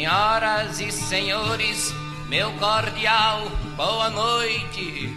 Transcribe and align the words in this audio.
Senhoras 0.00 0.80
e 0.80 0.90
senhores, 0.90 1.94
meu 2.26 2.50
cordial 2.52 3.42
boa 3.76 4.08
noite. 4.08 5.14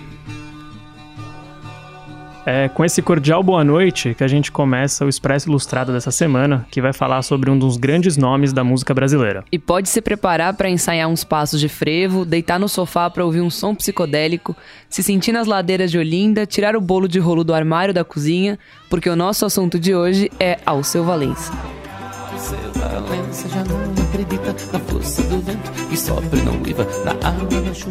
É 2.45 2.67
com 2.67 2.83
esse 2.83 3.01
cordial 3.01 3.41
boa 3.41 3.63
noite 3.63 4.13
que 4.13 4.25
a 4.25 4.27
gente 4.27 4.51
começa 4.51 5.05
o 5.05 5.07
Expresso 5.07 5.47
Ilustrado 5.47 5.93
dessa 5.93 6.11
semana, 6.11 6.67
que 6.69 6.81
vai 6.81 6.91
falar 6.91 7.21
sobre 7.21 7.49
um 7.49 7.57
dos 7.57 7.77
grandes 7.77 8.17
nomes 8.17 8.51
da 8.51 8.61
música 8.61 8.93
brasileira. 8.93 9.45
E 9.49 9.57
pode 9.57 9.87
se 9.87 10.01
preparar 10.01 10.53
para 10.53 10.69
ensaiar 10.69 11.07
uns 11.07 11.23
passos 11.23 11.61
de 11.61 11.69
frevo, 11.69 12.25
deitar 12.25 12.59
no 12.59 12.67
sofá 12.67 13.09
para 13.09 13.23
ouvir 13.23 13.39
um 13.39 13.49
som 13.49 13.73
psicodélico, 13.73 14.53
se 14.89 15.01
sentir 15.01 15.31
nas 15.31 15.47
ladeiras 15.47 15.91
de 15.91 15.97
Olinda, 15.97 16.45
tirar 16.45 16.75
o 16.75 16.81
bolo 16.81 17.07
de 17.07 17.19
rolo 17.19 17.45
do 17.45 17.53
armário 17.53 17.93
da 17.93 18.03
cozinha, 18.03 18.59
porque 18.89 19.09
o 19.09 19.15
nosso 19.15 19.45
assunto 19.45 19.79
de 19.79 19.95
hoje 19.95 20.29
é 20.41 20.59
Alceu 20.65 21.05
Valença. 21.05 21.53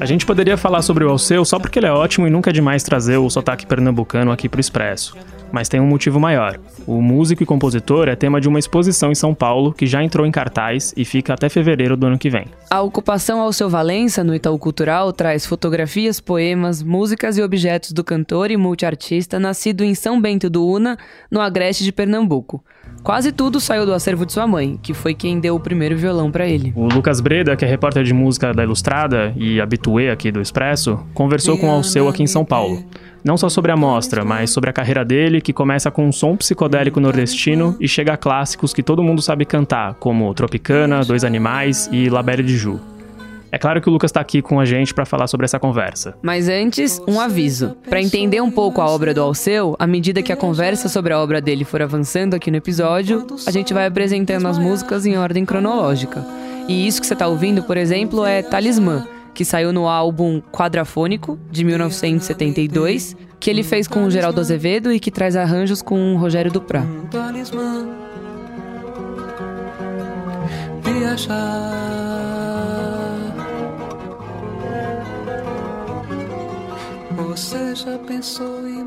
A 0.01 0.05
gente 0.05 0.27
poderia 0.27 0.57
falar 0.57 0.83
sobre 0.83 1.05
o 1.05 1.11
Alceu 1.11 1.45
só 1.45 1.59
porque 1.59 1.79
ele 1.79 1.87
é 1.87 1.93
ótimo 1.93 2.27
e 2.27 2.31
nunca 2.31 2.51
é 2.51 2.53
demais 2.53 2.83
trazer 2.83 3.17
o 3.17 3.31
sotaque 3.31 3.67
pernambucano 3.67 4.31
aqui 4.31 4.49
pro 4.49 4.61
Expresso. 4.61 5.17
Mas 5.51 5.69
tem 5.69 5.81
um 5.81 5.87
motivo 5.87 6.19
maior. 6.19 6.59
O 6.87 7.01
músico 7.03 7.43
e 7.43 7.47
compositor 7.47 8.09
é 8.09 8.17
tema 8.17 8.41
de 8.41 8.49
uma 8.49 8.59
exposição 8.59 9.13
em 9.13 9.15
São 9.15 9.35
Paulo 9.35 9.73
que 9.73 9.87
já 9.87 10.03
entrou 10.03 10.27
em 10.27 10.31
cartaz 10.31 10.95
e 10.97 11.05
fica 11.05 11.35
até 11.35 11.49
fevereiro 11.49 11.97
do 11.97 12.07
ano 12.07 12.19
que 12.19 12.31
vem. 12.31 12.47
A 12.71 12.81
ocupação 12.81 13.41
Alceu 13.41 13.69
Valença 13.69 14.25
no 14.25 14.35
Itaú 14.35 14.59
Cultural 14.59 15.13
traz 15.13 15.45
fotografias, 15.45 16.21
poemas, 16.21 16.83
músicas 16.83 17.37
e 17.37 17.43
objetos 17.43 17.93
do 17.93 18.03
cantor 18.03 18.51
e 18.51 18.57
multiartista 18.57 19.39
nascido 19.39 19.85
em 19.85 19.95
São 19.95 20.21
Bento 20.21 20.49
do 20.49 20.67
Una, 20.67 20.97
no 21.31 21.41
agreste 21.41 21.85
de 21.85 21.93
Pernambuco. 21.93 22.65
Quase 23.03 23.33
tudo 23.33 23.59
saiu 23.59 23.85
do 23.85 23.93
acervo 23.93 24.25
de 24.25 24.33
sua 24.33 24.47
mãe, 24.47 24.79
que 24.81 24.95
foi 24.95 25.13
quem 25.13 25.41
deu 25.41 25.57
o 25.57 25.61
primeiro 25.61 25.97
violão 25.97 26.31
para 26.31 26.47
ele. 26.47 26.73
O 26.77 26.87
Lucas 26.87 27.21
Breda, 27.21 27.57
que 27.57 27.65
é 27.65 27.69
repórter 27.69 28.05
de 28.05 28.15
música 28.15 28.55
da 28.55 28.63
Ilustrada 28.63 29.33
e 29.37 29.61
habituê 29.61 30.09
aqui 30.11 30.31
do 30.31 30.41
Expresso, 30.41 31.01
conversou 31.13 31.59
com 31.59 31.69
Alceu 31.69 32.09
aqui 32.09 32.23
em 32.23 32.29
São 32.29 32.45
Paulo. 32.45 32.85
Não 33.25 33.37
só 33.37 33.49
sobre 33.49 33.73
a 33.73 33.77
mostra, 33.77 34.25
mas 34.25 34.51
sobre 34.51 34.71
a 34.71 34.73
carreira 34.73 35.05
dele, 35.05 35.41
que 35.41 35.53
começa 35.53 35.91
com 35.91 36.07
um 36.07 36.13
som 36.13 36.37
psicodélico 36.37 37.01
nordestino 37.01 37.77
e 37.81 37.89
chega 37.89 38.13
a 38.13 38.17
clássicos 38.17 38.73
que 38.73 38.83
todo 38.83 39.03
mundo 39.03 39.21
sabe 39.21 39.45
cantar, 39.45 39.95
como 39.95 40.33
Tropicana, 40.33 41.05
Dois 41.05 41.25
Animais 41.25 41.89
e 41.93 42.09
Labéria 42.09 42.45
de 42.45 42.57
Ju. 42.57 42.92
É 43.53 43.59
claro 43.59 43.83
que 43.83 43.89
o 43.89 43.93
Lucas 43.93 44.09
está 44.09 44.19
aqui 44.19 44.41
com 44.41 44.59
a 44.59 44.65
gente 44.65 44.95
para 44.95 45.05
falar 45.05 45.27
sobre 45.27 45.45
essa 45.45 45.59
conversa. 45.59 46.17
Mas 46.23 46.49
antes, 46.49 46.99
um 47.07 47.21
aviso. 47.21 47.77
Para 47.87 48.01
entender 48.01 48.41
um 48.41 48.51
pouco 48.51 48.81
a 48.81 48.89
obra 48.89 49.13
do 49.13 49.21
Alceu, 49.21 49.77
à 49.79 49.87
medida 49.87 50.23
que 50.23 50.33
a 50.33 50.37
conversa 50.37 50.89
sobre 50.89 51.13
a 51.13 51.19
obra 51.21 51.39
dele 51.39 51.63
for 51.63 51.83
avançando 51.83 52.33
aqui 52.33 52.51
no 52.51 52.57
episódio, 52.57 53.27
a 53.47 53.51
gente 53.51 53.75
vai 53.75 53.85
apresentando 53.85 54.49
as 54.49 54.57
músicas 54.59 55.05
em 55.05 55.19
ordem 55.19 55.45
cronológica. 55.45 56.25
E 56.67 56.87
isso 56.87 56.99
que 56.99 57.07
você 57.07 57.13
está 57.13 57.29
ouvindo, 57.29 57.63
por 57.65 57.77
exemplo, 57.77 58.25
é 58.25 58.43
Talismã, 58.43 59.07
que 59.35 59.45
saiu 59.45 59.71
no 59.71 59.87
álbum 59.87 60.41
Quadrafônico, 60.51 61.39
de 61.51 61.63
1972, 61.63 63.15
que 63.39 63.51
ele 63.51 63.63
fez 63.63 63.87
com 63.87 64.05
o 64.05 64.11
Geraldo 64.11 64.41
Azevedo 64.41 64.91
e 64.91 64.99
que 64.99 65.11
traz 65.11 65.37
arranjos 65.37 65.83
com 65.83 66.15
o 66.15 66.17
Rogério 66.17 66.51
Duprá. 66.51 66.87
Talismã, 67.11 67.87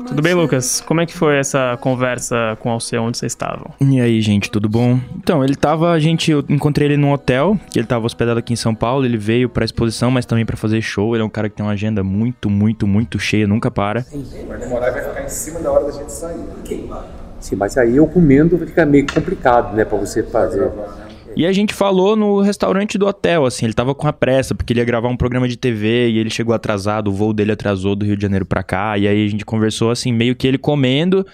Tudo 0.06 0.22
bem, 0.22 0.34
Lucas? 0.34 0.80
Como 0.80 1.00
é 1.00 1.06
que 1.06 1.12
foi 1.12 1.36
essa 1.36 1.76
conversa 1.80 2.56
com 2.60 2.68
o 2.68 2.72
Alceu 2.72 3.02
onde 3.02 3.18
vocês 3.18 3.32
estavam? 3.32 3.66
E 3.80 4.00
aí, 4.00 4.20
gente, 4.20 4.50
tudo 4.50 4.68
bom? 4.68 5.00
Então, 5.16 5.44
ele 5.44 5.56
tava, 5.56 5.90
a 5.90 5.98
gente, 5.98 6.30
eu 6.30 6.44
encontrei 6.48 6.88
ele 6.88 6.96
num 6.96 7.12
hotel, 7.12 7.58
que 7.70 7.78
ele 7.78 7.86
tava 7.86 8.06
hospedado 8.06 8.38
aqui 8.38 8.52
em 8.52 8.56
São 8.56 8.74
Paulo, 8.74 9.04
ele 9.04 9.16
veio 9.16 9.48
pra 9.48 9.64
exposição, 9.64 10.10
mas 10.10 10.24
também 10.24 10.46
pra 10.46 10.56
fazer 10.56 10.80
show, 10.80 11.14
ele 11.14 11.22
é 11.22 11.26
um 11.26 11.30
cara 11.30 11.48
que 11.48 11.56
tem 11.56 11.66
uma 11.66 11.72
agenda 11.72 12.02
muito, 12.04 12.48
muito, 12.48 12.86
muito 12.86 13.18
cheia, 13.18 13.46
nunca 13.46 13.70
para. 13.70 14.02
Sim, 14.02 14.24
vai 14.46 14.58
demorar 14.58 14.88
e 14.88 14.92
vai 14.92 15.02
ficar 15.02 15.24
em 15.24 15.28
cima 15.28 15.60
da 15.60 15.72
hora 15.72 15.84
da 15.86 15.92
gente 15.92 16.12
sair. 16.12 16.38
Sim, 17.40 17.56
mas 17.56 17.76
aí 17.76 17.96
eu 17.96 18.06
comendo 18.06 18.58
fica 18.58 18.86
meio 18.86 19.06
complicado, 19.06 19.74
né, 19.74 19.84
pra 19.84 19.98
você 19.98 20.22
fazer... 20.22 20.70
E 21.36 21.46
a 21.46 21.52
gente 21.52 21.74
falou 21.74 22.16
no 22.16 22.40
restaurante 22.40 22.96
do 22.96 23.06
hotel, 23.06 23.44
assim, 23.44 23.66
ele 23.66 23.74
tava 23.74 23.94
com 23.94 24.08
a 24.08 24.12
pressa, 24.12 24.54
porque 24.54 24.72
ele 24.72 24.80
ia 24.80 24.86
gravar 24.86 25.08
um 25.08 25.16
programa 25.16 25.46
de 25.46 25.56
TV 25.56 26.08
e 26.08 26.18
ele 26.18 26.30
chegou 26.30 26.54
atrasado, 26.54 27.08
o 27.08 27.12
voo 27.12 27.34
dele 27.34 27.52
atrasou 27.52 27.94
do 27.94 28.06
Rio 28.06 28.16
de 28.16 28.22
Janeiro 28.22 28.46
pra 28.46 28.62
cá, 28.62 28.96
e 28.96 29.06
aí 29.06 29.26
a 29.26 29.28
gente 29.28 29.44
conversou, 29.44 29.90
assim, 29.90 30.10
meio 30.12 30.34
que 30.34 30.46
ele 30.46 30.56
comendo 30.56 31.26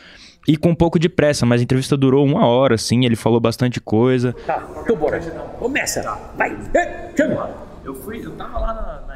e 0.46 0.56
com 0.56 0.70
um 0.70 0.74
pouco 0.74 0.98
de 0.98 1.08
pressa, 1.08 1.46
mas 1.46 1.60
a 1.60 1.64
entrevista 1.64 1.96
durou 1.96 2.26
uma 2.26 2.44
hora, 2.44 2.74
assim, 2.74 3.04
ele 3.04 3.14
falou 3.14 3.38
bastante 3.38 3.80
coisa. 3.80 4.34
Tá, 4.44 4.66
então 4.82 4.96
bora, 4.96 5.20
começa, 5.60 6.02
vai, 6.36 6.56
chama! 7.16 7.50
Eu 7.84 7.94
fui, 7.94 8.24
eu 8.24 8.30
tava 8.32 8.58
lá 8.58 8.74
na. 8.74 9.11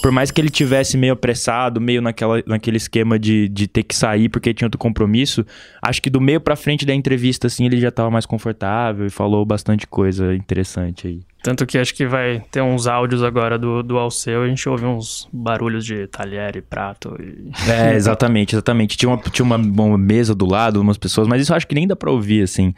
Por 0.00 0.10
mais 0.10 0.30
que 0.30 0.40
ele 0.40 0.50
tivesse 0.50 0.96
meio 0.96 1.12
apressado, 1.12 1.80
meio 1.80 2.00
naquela, 2.00 2.42
naquele 2.46 2.76
esquema 2.76 3.18
de, 3.18 3.48
de 3.48 3.66
ter 3.66 3.82
que 3.82 3.94
sair 3.94 4.28
porque 4.28 4.54
tinha 4.54 4.66
outro 4.66 4.78
compromisso, 4.78 5.44
acho 5.82 6.00
que 6.00 6.10
do 6.10 6.20
meio 6.20 6.40
pra 6.40 6.56
frente 6.56 6.84
da 6.84 6.94
entrevista, 6.94 7.46
assim, 7.46 7.66
ele 7.66 7.80
já 7.80 7.90
tava 7.90 8.10
mais 8.10 8.26
confortável 8.26 9.06
e 9.06 9.10
falou 9.10 9.44
bastante 9.44 9.86
coisa 9.86 10.34
interessante 10.34 11.06
aí. 11.06 11.20
Tanto 11.42 11.66
que 11.66 11.76
acho 11.76 11.94
que 11.94 12.06
vai 12.06 12.42
ter 12.50 12.62
uns 12.62 12.86
áudios 12.86 13.22
agora 13.22 13.58
do, 13.58 13.82
do 13.82 13.98
Alceu, 13.98 14.42
a 14.42 14.48
gente 14.48 14.66
ouve 14.66 14.86
uns 14.86 15.28
barulhos 15.30 15.84
de 15.84 16.06
talher 16.06 16.56
e 16.56 16.62
prato. 16.62 17.16
E... 17.20 17.52
É, 17.70 17.94
exatamente, 17.94 18.54
exatamente. 18.54 18.96
Tinha, 18.96 19.10
uma, 19.10 19.18
tinha 19.18 19.44
uma, 19.44 19.56
uma 19.56 19.98
mesa 19.98 20.34
do 20.34 20.46
lado, 20.46 20.80
umas 20.80 20.96
pessoas, 20.96 21.28
mas 21.28 21.42
isso 21.42 21.52
eu 21.52 21.56
acho 21.56 21.66
que 21.66 21.74
nem 21.74 21.86
dá 21.86 21.94
pra 21.94 22.10
ouvir, 22.10 22.42
assim. 22.42 22.72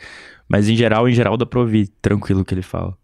Mas 0.48 0.68
em 0.68 0.76
geral, 0.76 1.08
em 1.08 1.12
geral 1.12 1.36
dá 1.36 1.46
pra 1.46 1.60
ouvir 1.60 1.88
tranquilo 2.02 2.40
o 2.40 2.44
que 2.44 2.54
ele 2.54 2.62
fala. 2.62 2.96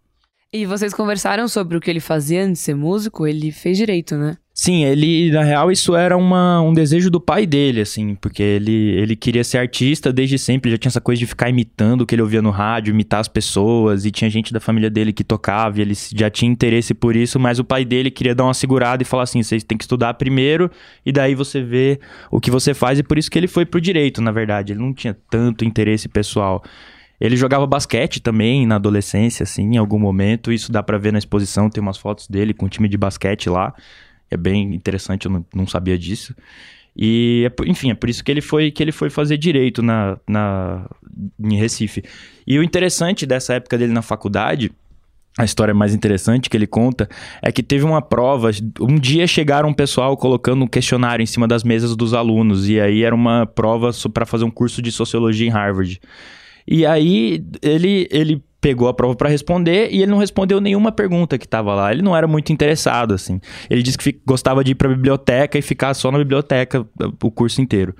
E 0.55 0.67
vocês 0.67 0.93
conversaram 0.93 1.47
sobre 1.47 1.75
o 1.75 1.81
que 1.81 1.89
ele 1.89 1.99
fazia 1.99 2.43
antes 2.43 2.59
de 2.59 2.65
ser 2.65 2.75
músico? 2.75 3.25
Ele 3.25 3.51
fez 3.51 3.75
direito, 3.75 4.15
né? 4.15 4.37
Sim, 4.53 4.85
ele, 4.85 5.31
na 5.31 5.41
real, 5.41 5.71
isso 5.71 5.95
era 5.95 6.15
uma, 6.15 6.61
um 6.61 6.71
desejo 6.71 7.09
do 7.09 7.19
pai 7.19 7.43
dele, 7.47 7.81
assim, 7.81 8.13
porque 8.13 8.43
ele, 8.43 8.91
ele 8.91 9.15
queria 9.15 9.43
ser 9.43 9.57
artista 9.57 10.13
desde 10.13 10.37
sempre, 10.37 10.69
já 10.69 10.77
tinha 10.77 10.91
essa 10.91 11.01
coisa 11.01 11.17
de 11.17 11.25
ficar 11.25 11.49
imitando 11.49 12.01
o 12.01 12.05
que 12.05 12.13
ele 12.13 12.21
ouvia 12.21 12.39
no 12.39 12.51
rádio, 12.51 12.91
imitar 12.91 13.19
as 13.19 13.27
pessoas, 13.27 14.05
e 14.05 14.11
tinha 14.11 14.29
gente 14.29 14.53
da 14.53 14.59
família 14.59 14.91
dele 14.91 15.11
que 15.11 15.23
tocava, 15.23 15.79
e 15.79 15.81
ele 15.81 15.95
já 16.15 16.29
tinha 16.29 16.51
interesse 16.51 16.93
por 16.93 17.15
isso, 17.15 17.39
mas 17.39 17.57
o 17.57 17.63
pai 17.63 17.83
dele 17.83 18.11
queria 18.11 18.35
dar 18.35 18.43
uma 18.43 18.53
segurada 18.53 19.01
e 19.01 19.05
falar 19.07 19.23
assim: 19.23 19.41
vocês 19.41 19.63
têm 19.63 19.75
que 19.75 19.85
estudar 19.85 20.13
primeiro, 20.13 20.69
e 21.03 21.11
daí 21.11 21.33
você 21.33 21.63
vê 21.63 21.99
o 22.29 22.39
que 22.39 22.51
você 22.51 22.75
faz, 22.75 22.99
e 22.99 23.03
por 23.03 23.17
isso 23.17 23.31
que 23.31 23.39
ele 23.39 23.47
foi 23.47 23.65
pro 23.65 23.81
direito, 23.81 24.21
na 24.21 24.31
verdade, 24.31 24.73
ele 24.73 24.81
não 24.81 24.93
tinha 24.93 25.17
tanto 25.31 25.65
interesse 25.65 26.07
pessoal. 26.07 26.63
Ele 27.23 27.37
jogava 27.37 27.65
basquete 27.65 28.21
também 28.21 28.67
na 28.67 28.75
adolescência, 28.75 29.43
assim, 29.43 29.75
em 29.75 29.77
algum 29.77 29.97
momento. 29.97 30.51
Isso 30.51 30.69
dá 30.69 30.83
pra 30.83 30.97
ver 30.97 31.13
na 31.13 31.17
exposição, 31.17 31.69
tem 31.69 31.81
umas 31.81 31.97
fotos 31.97 32.27
dele 32.27 32.53
com 32.53 32.65
um 32.65 32.69
time 32.69 32.89
de 32.89 32.97
basquete 32.97 33.49
lá. 33.49 33.73
É 34.29 34.35
bem 34.35 34.75
interessante, 34.75 35.27
eu 35.27 35.31
não, 35.31 35.45
não 35.55 35.65
sabia 35.65 35.97
disso. 35.97 36.35
E, 36.93 37.49
enfim, 37.65 37.91
é 37.91 37.93
por 37.93 38.09
isso 38.09 38.21
que 38.25 38.29
ele 38.29 38.41
foi, 38.41 38.71
que 38.71 38.83
ele 38.83 38.91
foi 38.91 39.09
fazer 39.09 39.37
direito 39.37 39.81
na, 39.81 40.17
na, 40.27 40.85
em 41.39 41.55
Recife. 41.55 42.03
E 42.45 42.59
o 42.59 42.63
interessante 42.63 43.25
dessa 43.25 43.53
época 43.53 43.77
dele 43.77 43.93
na 43.93 44.01
faculdade, 44.01 44.69
a 45.37 45.45
história 45.45 45.73
mais 45.73 45.95
interessante 45.95 46.49
que 46.49 46.57
ele 46.57 46.67
conta, 46.67 47.07
é 47.41 47.53
que 47.53 47.63
teve 47.63 47.85
uma 47.85 48.01
prova. 48.01 48.51
Um 48.81 48.99
dia 48.99 49.25
chegaram 49.27 49.69
um 49.69 49.73
pessoal 49.73 50.17
colocando 50.17 50.65
um 50.65 50.67
questionário 50.67 51.23
em 51.23 51.27
cima 51.27 51.47
das 51.47 51.63
mesas 51.63 51.95
dos 51.95 52.13
alunos. 52.13 52.67
E 52.67 52.81
aí 52.81 53.01
era 53.01 53.15
uma 53.15 53.45
prova 53.45 53.91
para 54.13 54.25
fazer 54.25 54.43
um 54.43 54.51
curso 54.51 54.81
de 54.81 54.91
sociologia 54.91 55.47
em 55.47 55.51
Harvard. 55.51 56.01
E 56.67 56.85
aí 56.85 57.43
ele, 57.61 58.07
ele 58.11 58.43
pegou 58.63 58.87
a 58.87 58.93
prova 58.93 59.15
para 59.15 59.29
responder 59.29 59.89
e 59.91 60.01
ele 60.01 60.11
não 60.11 60.17
respondeu 60.17 60.61
nenhuma 60.61 60.91
pergunta 60.91 61.37
que 61.37 61.47
tava 61.47 61.75
lá. 61.75 61.91
Ele 61.91 62.01
não 62.01 62.15
era 62.15 62.25
muito 62.27 62.53
interessado, 62.53 63.13
assim. 63.13 63.41
Ele 63.69 63.83
disse 63.83 63.97
que 63.97 64.21
gostava 64.25 64.63
de 64.63 64.71
ir 64.71 64.75
pra 64.75 64.87
biblioteca 64.87 65.57
e 65.57 65.61
ficar 65.61 65.93
só 65.93 66.11
na 66.11 66.17
biblioteca 66.17 66.85
o 67.21 67.29
curso 67.29 67.61
inteiro. 67.61 67.93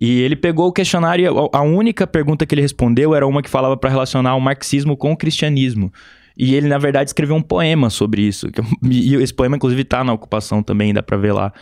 E 0.00 0.20
ele 0.22 0.34
pegou 0.34 0.66
o 0.66 0.72
questionário, 0.72 1.50
a 1.52 1.62
única 1.62 2.06
pergunta 2.06 2.46
que 2.46 2.54
ele 2.54 2.62
respondeu 2.62 3.14
era 3.14 3.26
uma 3.26 3.42
que 3.42 3.50
falava 3.50 3.76
para 3.76 3.90
relacionar 3.90 4.34
o 4.34 4.40
marxismo 4.40 4.96
com 4.96 5.12
o 5.12 5.16
cristianismo. 5.16 5.92
E 6.36 6.54
ele, 6.54 6.68
na 6.68 6.78
verdade, 6.78 7.10
escreveu 7.10 7.36
um 7.36 7.42
poema 7.42 7.90
sobre 7.90 8.22
isso. 8.22 8.48
E 8.90 9.14
esse 9.16 9.34
poema, 9.34 9.56
inclusive, 9.56 9.84
tá 9.84 10.02
na 10.02 10.12
ocupação 10.12 10.62
também, 10.62 10.94
dá 10.94 11.02
pra 11.02 11.18
ver 11.18 11.32
lá. 11.32 11.52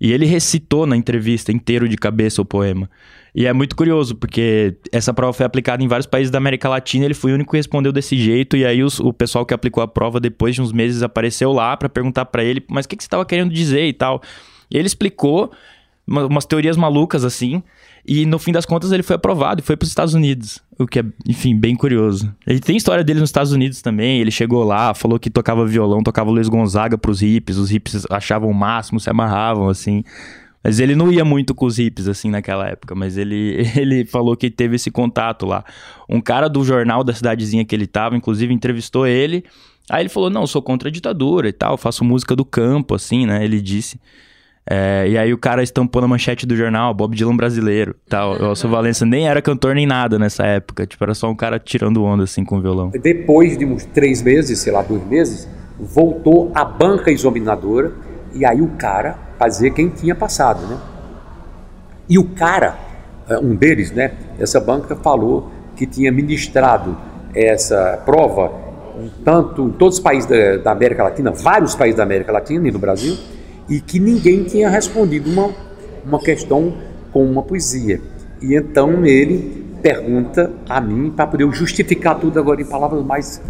E 0.00 0.12
ele 0.12 0.26
recitou 0.26 0.86
na 0.86 0.96
entrevista 0.96 1.52
inteiro 1.52 1.88
de 1.88 1.96
cabeça 1.96 2.42
o 2.42 2.44
poema. 2.44 2.90
E 3.34 3.46
é 3.46 3.52
muito 3.52 3.74
curioso, 3.74 4.14
porque 4.14 4.76
essa 4.92 5.12
prova 5.12 5.32
foi 5.32 5.44
aplicada 5.44 5.82
em 5.82 5.88
vários 5.88 6.06
países 6.06 6.30
da 6.30 6.38
América 6.38 6.68
Latina, 6.68 7.04
ele 7.04 7.14
foi 7.14 7.32
o 7.32 7.34
único 7.34 7.50
que 7.50 7.56
respondeu 7.56 7.90
desse 7.90 8.16
jeito, 8.16 8.56
e 8.56 8.64
aí 8.64 8.82
os, 8.82 9.00
o 9.00 9.12
pessoal 9.12 9.44
que 9.44 9.52
aplicou 9.52 9.82
a 9.82 9.88
prova 9.88 10.20
depois 10.20 10.54
de 10.54 10.62
uns 10.62 10.72
meses 10.72 11.02
apareceu 11.02 11.52
lá 11.52 11.76
para 11.76 11.88
perguntar 11.88 12.26
para 12.26 12.44
ele, 12.44 12.64
mas 12.70 12.86
o 12.86 12.88
que, 12.88 12.96
que 12.96 13.02
você 13.02 13.08
estava 13.08 13.26
querendo 13.26 13.52
dizer 13.52 13.86
e 13.86 13.92
tal. 13.92 14.22
E 14.70 14.76
ele 14.76 14.86
explicou 14.86 15.50
uma, 16.06 16.26
umas 16.26 16.46
teorias 16.46 16.76
malucas 16.76 17.24
assim, 17.24 17.60
e 18.06 18.26
no 18.26 18.38
fim 18.38 18.52
das 18.52 18.66
contas 18.66 18.92
ele 18.92 19.02
foi 19.02 19.16
aprovado 19.16 19.60
e 19.60 19.64
foi 19.64 19.76
para 19.76 19.84
os 19.84 19.90
Estados 19.90 20.14
Unidos, 20.14 20.60
o 20.78 20.86
que 20.86 21.00
é, 21.00 21.04
enfim, 21.26 21.56
bem 21.56 21.74
curioso. 21.74 22.34
Ele 22.46 22.60
tem 22.60 22.76
história 22.76 23.02
dele 23.02 23.20
nos 23.20 23.30
Estados 23.30 23.52
Unidos 23.52 23.80
também, 23.80 24.20
ele 24.20 24.30
chegou 24.30 24.62
lá, 24.62 24.92
falou 24.92 25.18
que 25.18 25.30
tocava 25.30 25.66
violão, 25.66 26.02
tocava 26.02 26.30
Luiz 26.30 26.48
Gonzaga 26.48 26.98
pros 26.98 27.20
hippies, 27.20 27.56
os 27.56 27.70
hippies 27.70 28.04
achavam 28.10 28.50
o 28.50 28.54
máximo, 28.54 29.00
se 29.00 29.08
amarravam 29.08 29.68
assim. 29.68 30.04
Mas 30.62 30.80
ele 30.80 30.96
não 30.96 31.12
ia 31.12 31.26
muito 31.26 31.54
com 31.54 31.66
os 31.66 31.76
hippies, 31.76 32.08
assim, 32.08 32.30
naquela 32.30 32.66
época. 32.66 32.94
Mas 32.94 33.18
ele, 33.18 33.66
ele 33.76 34.06
falou 34.06 34.34
que 34.34 34.50
teve 34.50 34.76
esse 34.76 34.90
contato 34.90 35.44
lá. 35.44 35.62
Um 36.08 36.22
cara 36.22 36.48
do 36.48 36.64
jornal 36.64 37.04
da 37.04 37.12
cidadezinha 37.12 37.66
que 37.66 37.74
ele 37.74 37.86
tava, 37.86 38.16
inclusive, 38.16 38.52
entrevistou 38.52 39.06
ele. 39.06 39.44
Aí 39.90 40.02
ele 40.02 40.08
falou: 40.08 40.30
não, 40.30 40.46
sou 40.46 40.62
contra 40.62 40.88
a 40.88 40.92
ditadura 40.92 41.50
e 41.50 41.52
tal, 41.52 41.76
faço 41.76 42.02
música 42.02 42.34
do 42.34 42.46
campo, 42.46 42.94
assim, 42.94 43.26
né? 43.26 43.44
Ele 43.44 43.60
disse. 43.60 44.00
É, 44.68 45.06
e 45.08 45.18
aí 45.18 45.32
o 45.32 45.38
cara 45.38 45.62
estampou 45.62 46.00
na 46.00 46.08
manchete 46.08 46.46
do 46.46 46.56
jornal, 46.56 46.94
Bob 46.94 47.14
Dylan 47.14 47.36
brasileiro 47.36 47.94
tal. 48.08 48.40
O 48.40 48.44
Alceu 48.46 48.70
Valença 48.70 49.04
nem 49.04 49.28
era 49.28 49.42
cantor 49.42 49.74
nem 49.74 49.86
nada 49.86 50.18
nessa 50.18 50.46
época. 50.46 50.86
Tipo, 50.86 51.04
era 51.04 51.14
só 51.14 51.30
um 51.30 51.36
cara 51.36 51.58
tirando 51.58 52.02
onda, 52.02 52.24
assim, 52.24 52.44
com 52.44 52.58
o 52.58 52.60
violão. 52.60 52.90
Depois 52.90 53.58
de 53.58 53.64
uns 53.64 53.84
três 53.84 54.22
meses, 54.22 54.58
sei 54.58 54.72
lá, 54.72 54.82
dois 54.82 55.04
meses, 55.06 55.48
voltou 55.78 56.50
a 56.54 56.64
banca 56.64 57.10
examinadora 57.10 57.92
e 58.32 58.44
aí 58.44 58.62
o 58.62 58.68
cara 58.78 59.18
fazia 59.38 59.70
quem 59.70 59.88
tinha 59.88 60.14
passado, 60.14 60.66
né? 60.66 60.78
E 62.08 62.18
o 62.18 62.24
cara, 62.30 62.78
é, 63.28 63.38
um 63.38 63.54
deles, 63.54 63.90
né, 63.90 64.12
essa 64.38 64.60
banca 64.60 64.96
falou 64.96 65.50
que 65.76 65.86
tinha 65.86 66.10
ministrado 66.12 66.96
essa 67.34 68.00
prova 68.04 68.64
tanto 69.24 69.66
em 69.66 69.72
todos 69.72 69.96
os 69.96 70.02
países 70.02 70.28
da, 70.28 70.56
da, 70.58 70.70
América 70.70 71.02
Latina, 71.02 71.32
vários 71.32 71.74
países 71.74 71.96
da 71.96 72.04
América 72.04 72.30
Latina 72.30 72.68
e 72.68 72.70
no 72.70 72.78
Brasil, 72.78 73.16
e 73.68 73.80
que 73.80 73.98
ninguém 73.98 74.44
tinha 74.44 74.68
respondido 74.68 75.30
uma, 75.30 75.50
uma 76.04 76.18
questão 76.18 76.74
com 77.12 77.24
uma 77.24 77.42
poesia. 77.42 78.00
E 78.40 78.54
então 78.54 79.04
ele 79.04 79.64
pergunta 79.82 80.50
a 80.68 80.80
mim 80.80 81.10
para 81.10 81.26
poder 81.26 81.50
justificar 81.52 82.18
tudo 82.18 82.38
agora 82.38 82.60
em 82.60 82.64
palavras 82.64 83.04
mais, 83.04 83.40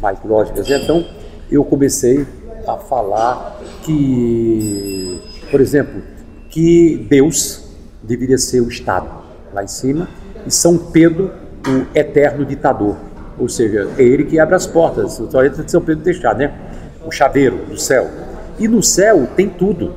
mais 0.00 0.18
lógicas. 0.24 0.68
Então 0.68 1.04
eu 1.50 1.64
comecei 1.64 2.26
a 2.66 2.76
falar 2.76 3.60
que, 3.82 5.20
por 5.50 5.60
exemplo, 5.60 6.02
que 6.48 7.06
Deus 7.08 7.64
deveria 8.02 8.38
ser 8.38 8.60
o 8.60 8.68
Estado 8.68 9.08
lá 9.52 9.62
em 9.62 9.68
cima 9.68 10.08
e 10.46 10.50
São 10.50 10.76
Pedro 10.78 11.30
o 11.66 11.96
eterno 11.96 12.44
ditador. 12.44 12.96
Ou 13.38 13.48
seja, 13.48 13.88
é 13.98 14.02
ele 14.02 14.24
que 14.24 14.38
abre 14.38 14.54
as 14.54 14.66
portas, 14.66 15.18
o 15.18 15.26
toaleta 15.26 15.62
de 15.62 15.70
São 15.70 15.80
Pedro 15.80 16.04
deixar, 16.04 16.34
né? 16.34 16.52
O 17.04 17.10
chaveiro 17.10 17.56
do 17.66 17.78
céu. 17.78 18.08
E 18.58 18.68
no 18.68 18.82
céu 18.82 19.26
tem 19.36 19.48
tudo, 19.48 19.94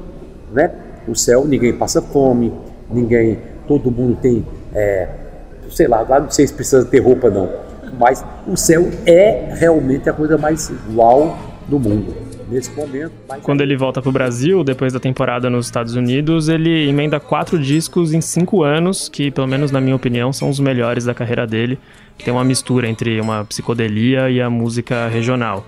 né? 0.52 0.72
O 1.08 1.16
céu 1.16 1.46
ninguém 1.46 1.74
passa 1.74 2.02
fome, 2.02 2.52
ninguém, 2.90 3.40
todo 3.68 3.92
mundo 3.92 4.18
tem, 4.22 4.46
é, 4.74 5.08
sei 5.70 5.88
lá, 5.88 6.02
lá 6.02 6.20
não 6.20 6.32
sei 6.32 6.48
se 6.48 6.54
precisa 6.54 6.84
ter 6.86 7.00
roupa 7.00 7.30
não, 7.30 7.50
mas 8.00 8.24
o 8.48 8.56
céu 8.56 8.90
é 9.06 9.54
realmente 9.54 10.10
a 10.10 10.14
coisa 10.14 10.38
mais 10.38 10.72
uau 10.96 11.38
do 11.68 11.80
mundo 11.80 12.26
nesse 12.50 12.72
momento. 12.72 13.12
Quando 13.42 13.62
ele 13.62 13.76
volta 13.76 14.02
para 14.02 14.10
o 14.10 14.12
Brasil, 14.12 14.64
depois 14.64 14.94
da 14.94 15.00
temporada 15.00 15.50
nos 15.50 15.66
Estados 15.66 15.96
Unidos, 15.96 16.48
ele 16.48 16.88
emenda 16.88 17.20
quatro 17.20 17.60
discos 17.60 18.14
em 18.14 18.22
cinco 18.22 18.64
anos, 18.64 19.10
que, 19.10 19.32
pelo 19.32 19.48
menos 19.48 19.72
na 19.72 19.82
minha 19.82 19.96
opinião, 19.96 20.32
são 20.32 20.50
os 20.50 20.60
melhores 20.60 21.06
da 21.06 21.14
carreira 21.14 21.46
dele. 21.48 21.80
Tem 22.24 22.34
uma 22.34 22.44
mistura 22.44 22.88
entre 22.88 23.20
uma 23.20 23.44
psicodelia 23.46 24.30
e 24.30 24.42
a 24.42 24.50
música 24.50 25.08
regional. 25.08 25.66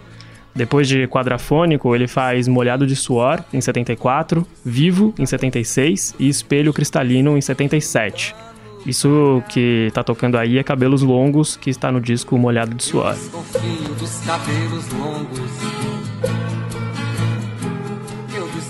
Depois 0.57 0.87
de 0.87 1.07
Quadrafônico, 1.07 1.95
ele 1.95 2.07
faz 2.07 2.47
Molhado 2.47 2.87
de 2.87 2.95
Suor, 2.95 3.43
em 3.53 3.61
74, 3.61 4.43
Vivo, 4.65 5.13
em 5.19 5.25
76 5.25 6.15
e 6.17 6.27
Espelho 6.27 6.73
Cristalino, 6.73 7.37
em 7.37 7.41
77. 7.41 8.35
Isso 8.83 9.43
que 9.49 9.91
tá 9.93 10.03
tocando 10.03 10.35
aí 10.35 10.57
é 10.57 10.63
Cabelos 10.63 11.03
Longos, 11.03 11.55
que 11.55 11.69
está 11.69 11.91
no 11.91 12.01
disco 12.01 12.35
Molhado 12.39 12.73
de 12.73 12.83
Suor. 12.83 13.15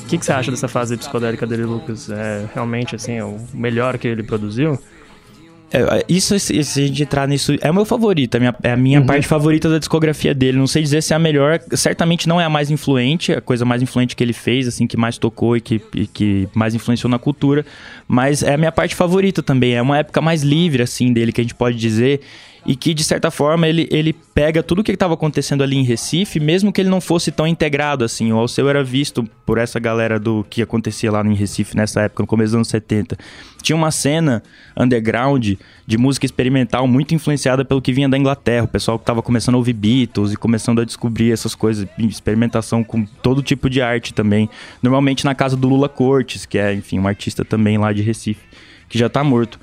O 0.04 0.10
que, 0.10 0.18
que 0.18 0.25
você 0.25 0.33
acha 0.33 0.51
dessa 0.51 0.68
fase 0.68 0.98
psicodélica 0.98 1.48
dele, 1.48 1.63
Lucas? 1.63 2.10
É 2.10 2.50
realmente 2.54 2.98
assim, 2.98 3.22
o 3.22 3.38
melhor 3.54 3.98
que 3.98 4.10
ele 4.10 4.24
produziu? 4.24 4.78
É, 5.72 5.81
é, 5.81 6.06
isso, 6.08 6.38
se 6.40 6.60
a 6.60 6.64
gente 6.64 7.04
entrar 7.04 7.28
nisso, 7.28 7.56
é 7.62 7.69
o 7.69 7.74
meu 7.74 7.84
favorito, 7.84 8.36
é 8.36 8.38
a 8.38 8.40
minha, 8.40 8.56
é 8.64 8.72
a 8.72 8.78
minha 8.78 9.00
uhum. 9.02 9.06
parte 9.06 9.28
favorita 9.28 9.69
da 9.69 9.78
discografia 9.78 10.34
dele. 10.34 10.58
Não 10.58 10.68
sei 10.68 10.81
dizer 10.81 11.04
se 11.04 11.14
é 11.14 11.16
a 11.16 11.19
melhor, 11.19 11.60
certamente 11.74 12.28
não 12.28 12.40
é 12.40 12.46
a 12.46 12.50
mais 12.50 12.72
influente, 12.72 13.34
a 13.34 13.42
coisa 13.42 13.66
mais 13.66 13.81
influente 13.81 14.16
que 14.16 14.24
ele 14.24 14.34
fez, 14.34 14.68
assim, 14.68 14.88
que 14.88 14.96
mais 14.96 15.18
tocou 15.18 15.58
e 15.58 15.62
que, 15.62 15.81
e 15.94 16.08
que 16.08 16.48
mais 16.54 16.74
influenciou 16.74 17.10
na 17.10 17.19
cultura, 17.19 17.66
mas 18.08 18.44
é 18.44 18.54
a 18.54 18.58
minha 18.58 18.72
parte 18.72 18.96
favorita 18.96 19.44
também. 19.44 19.74
É 19.74 19.81
uma 19.81 19.98
época 19.98 20.22
mais 20.22 20.42
livre, 20.42 20.81
assim, 20.81 21.12
dele, 21.12 21.31
que 21.31 21.42
a 21.42 21.44
gente 21.44 21.56
pode 21.56 21.78
dizer 21.78 22.22
e 22.68 22.75
que, 22.75 22.94
de 22.94 23.02
certa 23.02 23.31
forma, 23.31 23.66
ele, 23.66 23.88
ele 23.90 24.12
pega 24.12 24.62
tudo 24.62 24.80
o 24.80 24.84
que 24.84 24.92
estava 24.92 25.14
acontecendo 25.14 25.64
ali 25.64 25.78
em 25.78 25.84
Recife, 25.84 26.38
mesmo 26.38 26.72
que 26.72 26.81
ele 26.81 26.90
não 26.90 27.00
fosse 27.00 27.31
tão 27.31 27.48
integrado 27.48 28.04
assim. 28.04 28.30
O 28.34 28.38
Alceu 28.38 28.68
era 28.68 28.84
visto 28.84 29.24
por 29.46 29.58
essa 29.58 29.80
galera 29.80 30.19
do 30.19 30.46
que 30.50 30.62
acontecia 30.62 31.10
lá 31.10 31.25
em 31.25 31.34
Recife 31.34 31.78
nessa 31.78 32.02
época, 32.02 32.24
no 32.24 32.28
começo 32.28 32.50
dos 32.50 32.56
anos 32.56 32.68
70. 32.68 33.18
Tinha 33.64 33.75
uma 33.75 33.90
cena 33.90 34.44
underground 34.78 35.54
de 35.88 35.98
música 35.98 36.25
experimental 36.25 36.86
muito 36.90 37.16
influenciada 37.16 37.64
pelo 37.64 37.81
que 37.81 37.94
vinha 37.94 38.10
da 38.10 38.18
Inglaterra. 38.18 38.66
O 38.66 38.68
pessoal 38.68 39.00
que 39.00 39.04
estava 39.04 39.22
começando 39.22 39.56
a 39.56 39.60
ouvir 39.60 39.72
Beatles 39.72 40.34
e 40.34 40.36
começando 40.36 40.81
a 40.81 40.86
descobrir 40.86 41.31
essas 41.31 41.56
coisas, 41.56 41.88
experimentação 41.98 42.84
com 42.84 43.06
todo 43.06 43.42
tipo 43.42 43.69
de 43.69 43.81
arte 43.81 44.14
também. 44.14 44.50
Normalmente 44.84 45.24
na 45.24 45.34
casa 45.34 45.56
do 45.56 45.69
Lula 45.69 45.88
Cortes, 45.88 46.46
que 46.46 46.58
é, 46.58 46.74
enfim, 46.74 47.00
um 47.00 47.08
artista 47.08 47.46
também 47.46 47.78
lá 47.78 47.94
de 47.94 48.02
Recife, 48.02 48.42
que 48.90 48.98
já 48.98 49.08
está 49.08 49.24
morto. 49.24 49.58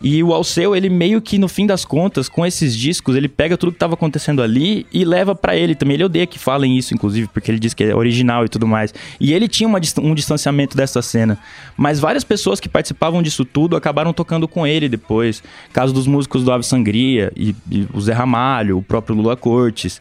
E 0.00 0.22
o 0.22 0.32
Alceu, 0.32 0.76
ele 0.76 0.88
meio 0.88 1.20
que 1.20 1.38
no 1.38 1.48
fim 1.48 1.66
das 1.66 1.84
contas, 1.84 2.28
com 2.28 2.46
esses 2.46 2.76
discos, 2.76 3.16
ele 3.16 3.28
pega 3.28 3.56
tudo 3.56 3.72
que 3.72 3.76
estava 3.76 3.94
acontecendo 3.94 4.40
ali 4.40 4.86
e 4.92 5.04
leva 5.04 5.34
para 5.34 5.56
ele 5.56 5.74
também. 5.74 5.94
Ele 5.94 6.04
odeia 6.04 6.26
que 6.26 6.38
falem 6.38 6.78
isso, 6.78 6.94
inclusive, 6.94 7.26
porque 7.28 7.50
ele 7.50 7.58
diz 7.58 7.74
que 7.74 7.82
é 7.82 7.94
original 7.94 8.44
e 8.44 8.48
tudo 8.48 8.66
mais. 8.66 8.94
E 9.18 9.32
ele 9.32 9.48
tinha 9.48 9.66
uma, 9.66 9.80
um 10.00 10.14
distanciamento 10.14 10.76
dessa 10.76 11.02
cena. 11.02 11.36
Mas 11.76 11.98
várias 11.98 12.22
pessoas 12.22 12.60
que 12.60 12.68
participavam 12.68 13.22
disso 13.22 13.44
tudo 13.44 13.76
acabaram 13.76 14.12
tocando 14.12 14.46
com 14.46 14.64
ele 14.64 14.88
depois. 14.88 15.42
Caso 15.72 15.92
dos 15.92 16.06
músicos 16.06 16.44
do 16.44 16.52
Ave 16.52 16.64
Sangria, 16.64 17.32
e, 17.36 17.54
e 17.70 17.86
o 17.92 18.00
Zé 18.00 18.12
Ramalho, 18.12 18.78
o 18.78 18.82
próprio 18.82 19.16
Lula 19.16 19.36
Cortes 19.36 20.00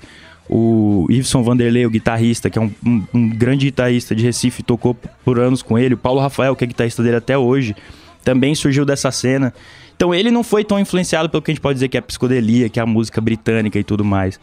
o 0.50 1.06
Iveson 1.10 1.44
Vanderlei, 1.44 1.86
o 1.86 1.90
guitarrista, 1.90 2.50
que 2.50 2.58
é 2.58 2.62
um, 2.62 2.72
um, 2.86 3.04
um, 3.14 3.30
grande 3.30 3.66
guitarrista 3.66 4.16
de 4.16 4.24
Recife, 4.24 4.64
tocou 4.64 4.96
por 5.26 5.40
anos 5.40 5.62
com 5.62 5.78
ele. 5.78 5.96
O 5.96 5.98
Paulo 5.98 6.22
Rafael, 6.22 6.56
que 6.56 6.64
é 6.64 6.68
guitarrista 6.68 7.04
dele 7.04 7.18
até 7.18 7.38
hoje, 7.38 7.76
também 8.24 8.56
surgiu 8.56 8.86
dessa 8.86 9.12
cena. 9.12 9.54
Então 9.98 10.14
ele 10.14 10.30
não 10.30 10.44
foi 10.44 10.64
tão 10.64 10.80
influenciado 10.80 11.28
pelo 11.28 11.42
que 11.42 11.50
a 11.52 11.54
gente 11.54 11.62
pode 11.62 11.74
dizer 11.74 11.90
que 11.90 11.98
é 11.98 12.00
a 12.00 12.04
psicodelia, 12.04 12.70
que 12.70 12.80
é 12.80 12.84
a 12.84 12.86
música 12.86 13.20
britânica 13.20 13.78
e 13.80 13.84
tudo 13.84 14.06
mais. 14.06 14.40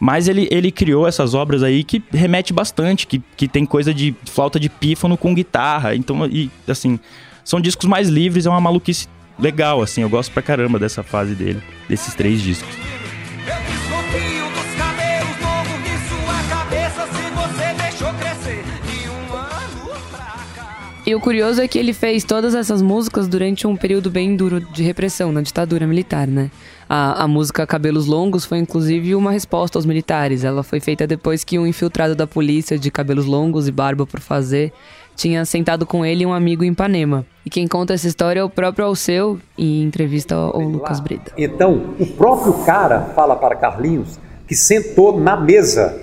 Mas 0.00 0.28
ele, 0.28 0.48
ele 0.50 0.70
criou 0.70 1.06
essas 1.06 1.34
obras 1.34 1.62
aí 1.62 1.82
que 1.84 2.02
remete 2.12 2.52
bastante, 2.52 3.06
que, 3.06 3.22
que 3.36 3.48
tem 3.48 3.64
coisa 3.64 3.94
de 3.94 4.14
flauta 4.26 4.58
de 4.58 4.68
pífano 4.68 5.16
com 5.16 5.32
guitarra. 5.32 5.94
Então, 5.94 6.26
e 6.26 6.50
assim, 6.66 6.98
são 7.44 7.60
discos 7.60 7.86
mais 7.86 8.08
livres, 8.08 8.44
é 8.44 8.50
uma 8.50 8.60
maluquice 8.60 9.08
legal, 9.38 9.80
assim. 9.80 10.02
Eu 10.02 10.08
gosto 10.08 10.32
pra 10.32 10.42
caramba 10.42 10.78
dessa 10.78 11.02
fase 11.04 11.34
dele, 11.34 11.62
desses 11.88 12.14
três 12.14 12.42
discos. 12.42 12.74
E 21.08 21.14
o 21.14 21.20
curioso 21.20 21.62
é 21.62 21.66
que 21.66 21.78
ele 21.78 21.94
fez 21.94 22.22
todas 22.22 22.54
essas 22.54 22.82
músicas 22.82 23.26
durante 23.26 23.66
um 23.66 23.74
período 23.74 24.10
bem 24.10 24.36
duro 24.36 24.60
de 24.60 24.82
repressão, 24.82 25.32
na 25.32 25.40
ditadura 25.40 25.86
militar, 25.86 26.28
né? 26.28 26.50
A, 26.86 27.24
a 27.24 27.26
música 27.26 27.66
Cabelos 27.66 28.04
Longos 28.04 28.44
foi 28.44 28.58
inclusive 28.58 29.14
uma 29.14 29.32
resposta 29.32 29.78
aos 29.78 29.86
militares. 29.86 30.44
Ela 30.44 30.62
foi 30.62 30.80
feita 30.80 31.06
depois 31.06 31.44
que 31.44 31.58
um 31.58 31.66
infiltrado 31.66 32.14
da 32.14 32.26
polícia 32.26 32.78
de 32.78 32.90
cabelos 32.90 33.24
longos 33.24 33.66
e 33.66 33.72
barba 33.72 34.04
por 34.04 34.20
fazer 34.20 34.70
tinha 35.16 35.46
sentado 35.46 35.86
com 35.86 36.04
ele 36.04 36.26
um 36.26 36.32
amigo 36.34 36.62
em 36.62 36.72
Ipanema. 36.72 37.24
E 37.42 37.48
quem 37.48 37.66
conta 37.66 37.94
essa 37.94 38.06
história 38.06 38.40
é 38.40 38.44
o 38.44 38.50
próprio 38.50 38.84
Alceu, 38.84 39.40
em 39.56 39.84
entrevista 39.84 40.34
ao 40.34 40.60
Lucas 40.60 41.00
Breda. 41.00 41.32
Então, 41.38 41.94
o 41.98 42.04
próprio 42.04 42.52
cara 42.66 43.00
fala 43.14 43.34
para 43.34 43.56
Carlinhos 43.56 44.20
que 44.46 44.54
sentou 44.54 45.18
na 45.18 45.38
mesa. 45.38 45.98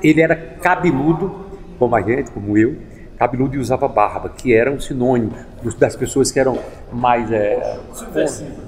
Ele 0.00 0.20
era 0.20 0.36
cabeludo, 0.36 1.34
como 1.80 1.96
a 1.96 2.00
gente, 2.00 2.30
como 2.30 2.56
eu, 2.56 2.76
cabeludo 3.18 3.56
e 3.56 3.58
usava 3.58 3.88
barba, 3.88 4.28
que 4.28 4.54
era 4.54 4.70
um 4.70 4.78
sinônimo 4.78 5.32
das 5.78 5.96
pessoas 5.96 6.30
que 6.30 6.38
eram 6.38 6.58
mais 6.92 7.30
é, 7.32 7.78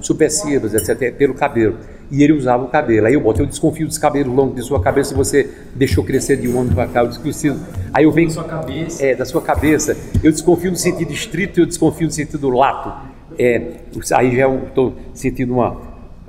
supercílios, 0.01 0.73
etc., 0.73 1.15
pelo 1.15 1.33
cabelo. 1.33 1.77
E 2.11 2.23
ele 2.23 2.33
usava 2.33 2.63
o 2.63 2.67
cabelo. 2.67 3.05
Aí 3.05 3.13
eu 3.13 3.21
botei, 3.21 3.43
eu 3.43 3.47
desconfio 3.47 3.85
dos 3.85 3.97
cabelos 3.97 4.33
longos 4.33 4.55
de 4.55 4.63
sua 4.63 4.81
cabeça 4.81 5.09
se 5.09 5.15
você 5.15 5.49
deixou 5.75 6.03
crescer 6.03 6.37
de 6.37 6.47
um 6.47 6.59
ano 6.59 6.73
para 6.73 6.87
cá. 6.87 7.01
Eu 7.01 7.07
desconfio. 7.07 7.59
Aí 7.93 8.03
eu 8.03 8.11
venho. 8.11 8.29
Da 8.29 8.33
sua 8.33 8.43
cabeça. 8.43 9.05
É, 9.05 9.15
da 9.15 9.25
sua 9.25 9.41
cabeça. 9.41 9.97
Eu 10.23 10.31
desconfio 10.31 10.71
no 10.71 10.77
sentido 10.77 11.11
estrito 11.13 11.59
e 11.59 11.61
eu 11.61 11.67
desconfio 11.67 12.07
no 12.07 12.11
sentido 12.11 12.49
lato. 12.49 12.91
É, 13.37 13.75
aí 14.15 14.35
já 14.35 14.49
estou 14.49 14.95
sentindo 15.13 15.53
uma. 15.53 15.79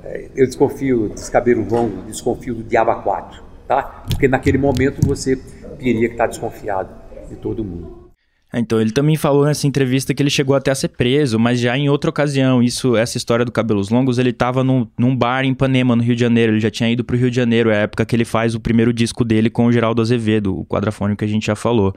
É, 0.03 0.27
eu 0.35 0.45
desconfio 0.45 1.09
dos 1.09 1.29
cabelos 1.29 1.67
longos, 1.71 2.05
desconfio 2.05 2.53
do 2.53 2.63
diabo 2.63 2.93
4, 3.01 3.41
tá? 3.67 4.03
Porque 4.09 4.27
naquele 4.27 4.59
momento 4.59 5.05
você 5.05 5.35
teria 5.79 6.07
que 6.07 6.13
estar 6.13 6.27
desconfiado 6.27 6.89
de 7.27 7.35
todo 7.37 7.63
mundo. 7.63 8.00
Então, 8.53 8.81
ele 8.81 8.91
também 8.91 9.15
falou 9.15 9.45
nessa 9.45 9.65
entrevista 9.65 10.13
que 10.13 10.21
ele 10.21 10.29
chegou 10.29 10.55
até 10.55 10.71
a 10.71 10.75
ser 10.75 10.89
preso, 10.89 11.39
mas 11.39 11.59
já 11.59 11.77
em 11.77 11.87
outra 11.89 12.09
ocasião. 12.09 12.61
Isso, 12.61 12.97
essa 12.97 13.17
história 13.17 13.45
do 13.45 13.51
Cabelos 13.51 13.89
Longos, 13.89 14.19
ele 14.19 14.31
estava 14.31 14.63
num, 14.63 14.85
num 14.97 15.15
bar 15.15 15.45
em 15.45 15.51
Ipanema, 15.51 15.95
no 15.95 16.03
Rio 16.03 16.15
de 16.15 16.21
Janeiro. 16.21 16.51
Ele 16.53 16.59
já 16.59 16.69
tinha 16.69 16.89
ido 16.89 17.03
para 17.03 17.15
o 17.15 17.19
Rio 17.19 17.29
de 17.29 17.35
Janeiro, 17.35 17.69
é 17.69 17.77
a 17.77 17.81
época 17.81 18.05
que 18.05 18.15
ele 18.15 18.25
faz 18.25 18.53
o 18.53 18.59
primeiro 18.59 18.91
disco 18.91 19.23
dele 19.23 19.49
com 19.49 19.67
o 19.67 19.71
Geraldo 19.71 20.01
Azevedo, 20.01 20.57
o 20.57 20.65
quadrafônico 20.65 21.19
que 21.19 21.25
a 21.25 21.27
gente 21.27 21.45
já 21.45 21.55
falou. 21.55 21.95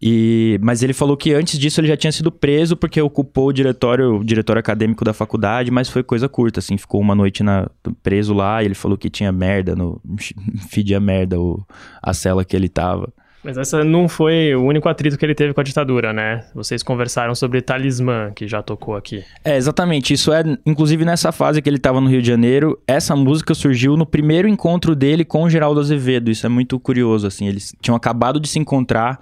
E, 0.00 0.58
mas 0.62 0.82
ele 0.82 0.92
falou 0.92 1.16
que 1.16 1.32
antes 1.32 1.58
disso 1.58 1.80
ele 1.80 1.88
já 1.88 1.96
tinha 1.96 2.12
sido 2.12 2.30
preso 2.30 2.76
porque 2.76 3.00
ocupou 3.00 3.48
o 3.48 3.52
diretório, 3.52 4.16
o 4.16 4.24
diretor 4.24 4.58
acadêmico 4.58 5.04
da 5.04 5.14
faculdade, 5.14 5.70
mas 5.70 5.88
foi 5.88 6.02
coisa 6.02 6.28
curta, 6.28 6.60
assim, 6.60 6.76
ficou 6.76 7.00
uma 7.00 7.14
noite 7.14 7.42
na, 7.42 7.70
preso 8.02 8.34
lá 8.34 8.62
e 8.62 8.66
ele 8.66 8.74
falou 8.74 8.98
que 8.98 9.08
tinha 9.08 9.32
merda 9.32 9.74
no 9.74 9.98
fedia 10.68 11.00
merda 11.00 11.40
o, 11.40 11.64
a 12.02 12.12
cela 12.12 12.44
que 12.44 12.54
ele 12.54 12.68
tava. 12.68 13.10
Mas 13.46 13.56
essa 13.56 13.84
não 13.84 14.08
foi 14.08 14.56
o 14.56 14.64
único 14.64 14.88
atrito 14.88 15.16
que 15.16 15.24
ele 15.24 15.32
teve 15.32 15.54
com 15.54 15.60
a 15.60 15.62
ditadura, 15.62 16.12
né? 16.12 16.44
Vocês 16.52 16.82
conversaram 16.82 17.32
sobre 17.32 17.62
Talismã, 17.62 18.32
que 18.34 18.48
já 18.48 18.60
tocou 18.60 18.96
aqui. 18.96 19.24
É, 19.44 19.56
exatamente. 19.56 20.12
Isso 20.12 20.32
é, 20.32 20.42
inclusive, 20.66 21.04
nessa 21.04 21.30
fase 21.30 21.62
que 21.62 21.68
ele 21.68 21.76
estava 21.76 22.00
no 22.00 22.10
Rio 22.10 22.20
de 22.20 22.26
Janeiro, 22.26 22.76
essa 22.88 23.14
música 23.14 23.54
surgiu 23.54 23.96
no 23.96 24.04
primeiro 24.04 24.48
encontro 24.48 24.96
dele 24.96 25.24
com 25.24 25.44
o 25.44 25.48
Geraldo 25.48 25.78
Azevedo. 25.78 26.28
Isso 26.28 26.44
é 26.44 26.48
muito 26.48 26.80
curioso, 26.80 27.24
assim. 27.24 27.46
Eles 27.46 27.72
tinham 27.80 27.94
acabado 27.94 28.40
de 28.40 28.48
se 28.48 28.58
encontrar 28.58 29.20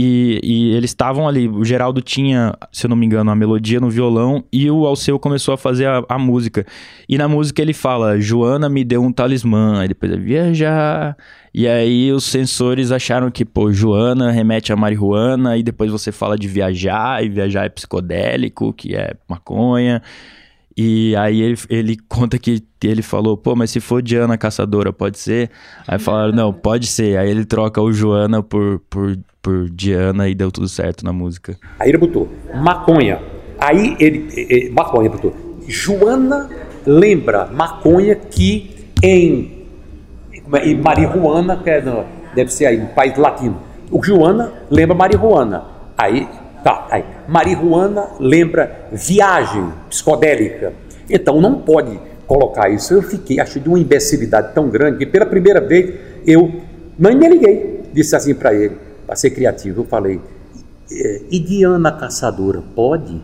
e, 0.00 0.40
e, 0.44 0.70
eles 0.76 0.90
estavam 0.90 1.26
ali. 1.26 1.48
O 1.48 1.64
Geraldo 1.64 2.00
tinha, 2.00 2.54
se 2.70 2.86
eu 2.86 2.88
não 2.88 2.96
me 2.96 3.04
engano, 3.04 3.32
a 3.32 3.34
melodia 3.34 3.80
no 3.80 3.90
violão 3.90 4.44
e 4.52 4.70
o 4.70 4.86
Alceu 4.86 5.18
começou 5.18 5.52
a 5.52 5.58
fazer 5.58 5.86
a, 5.86 6.04
a 6.08 6.16
música. 6.16 6.64
E 7.08 7.18
na 7.18 7.26
música 7.26 7.60
ele 7.60 7.72
fala: 7.72 8.20
Joana 8.20 8.68
me 8.68 8.84
deu 8.84 9.02
um 9.02 9.10
talismã. 9.10 9.80
Aí 9.80 9.88
depois 9.88 10.12
é 10.12 10.16
viajar. 10.16 11.16
E 11.52 11.66
aí 11.66 12.12
os 12.12 12.22
sensores 12.22 12.92
acharam 12.92 13.28
que, 13.28 13.44
pô, 13.44 13.72
Joana 13.72 14.30
remete 14.30 14.72
a 14.72 14.76
marihuana. 14.76 15.56
E 15.56 15.64
depois 15.64 15.90
você 15.90 16.12
fala 16.12 16.38
de 16.38 16.46
viajar. 16.46 17.24
E 17.24 17.28
viajar 17.28 17.64
é 17.64 17.68
psicodélico, 17.68 18.72
que 18.72 18.94
é 18.94 19.16
maconha. 19.28 20.00
E 20.76 21.16
aí 21.16 21.40
ele, 21.40 21.58
ele 21.68 21.96
conta 22.08 22.38
que 22.38 22.62
ele 22.84 23.02
falou, 23.02 23.36
pô, 23.36 23.56
mas 23.56 23.72
se 23.72 23.80
for 23.80 24.00
Diana 24.00 24.38
Caçadora, 24.38 24.92
pode 24.92 25.18
ser? 25.18 25.50
Aí 25.88 25.98
falaram, 25.98 26.32
não, 26.32 26.52
pode 26.52 26.86
ser. 26.86 27.18
Aí 27.18 27.28
ele 27.28 27.44
troca 27.44 27.82
o 27.82 27.92
Joana 27.92 28.44
por, 28.44 28.78
por, 28.88 29.18
por 29.48 29.70
Diana 29.70 30.28
e 30.28 30.34
deu 30.34 30.52
tudo 30.52 30.68
certo 30.68 31.02
na 31.02 31.10
música. 31.10 31.56
Aí 31.80 31.88
ele 31.88 31.96
botou 31.96 32.28
maconha. 32.54 33.18
Aí 33.58 33.96
ele, 33.98 34.28
ele 34.36 34.70
maconha 34.70 35.08
botou. 35.08 35.34
Joana 35.66 36.50
lembra 36.84 37.46
maconha 37.46 38.14
que 38.14 38.90
em, 39.02 39.64
é, 40.52 40.68
em 40.68 40.78
marihuana, 40.78 41.56
que 41.56 41.70
é 41.70 41.82
deve 42.34 42.52
ser 42.52 42.66
aí, 42.66 42.78
um 42.78 42.88
país 42.88 43.16
latino. 43.16 43.56
O 43.90 44.02
Joana 44.02 44.52
lembra 44.70 44.94
marihuana. 44.94 45.64
Aí 45.96 46.28
Tá, 46.62 46.88
aí. 46.90 47.04
Marihuana 47.28 48.08
lembra 48.18 48.88
viagem 48.92 49.72
psicodélica. 49.88 50.72
Então 51.08 51.40
não 51.40 51.60
pode 51.60 51.98
colocar 52.26 52.68
isso. 52.68 52.92
Eu 52.92 53.00
fiquei, 53.00 53.40
achei 53.40 53.62
de 53.62 53.68
uma 53.68 53.78
imbecilidade 53.78 54.52
tão 54.52 54.68
grande 54.68 54.98
que 54.98 55.06
pela 55.06 55.24
primeira 55.24 55.60
vez 55.60 55.94
eu 56.26 56.60
não 56.98 57.14
me 57.14 57.28
liguei. 57.28 57.84
Disse 57.92 58.16
assim 58.16 58.34
para 58.34 58.52
ele, 58.52 58.76
para 59.08 59.16
ser 59.16 59.30
criativo, 59.30 59.80
eu 59.80 59.84
falei, 59.86 60.20
é, 60.92 61.22
e 61.30 61.40
Diana 61.40 61.90
Caçadora 61.90 62.62
pode? 62.76 63.18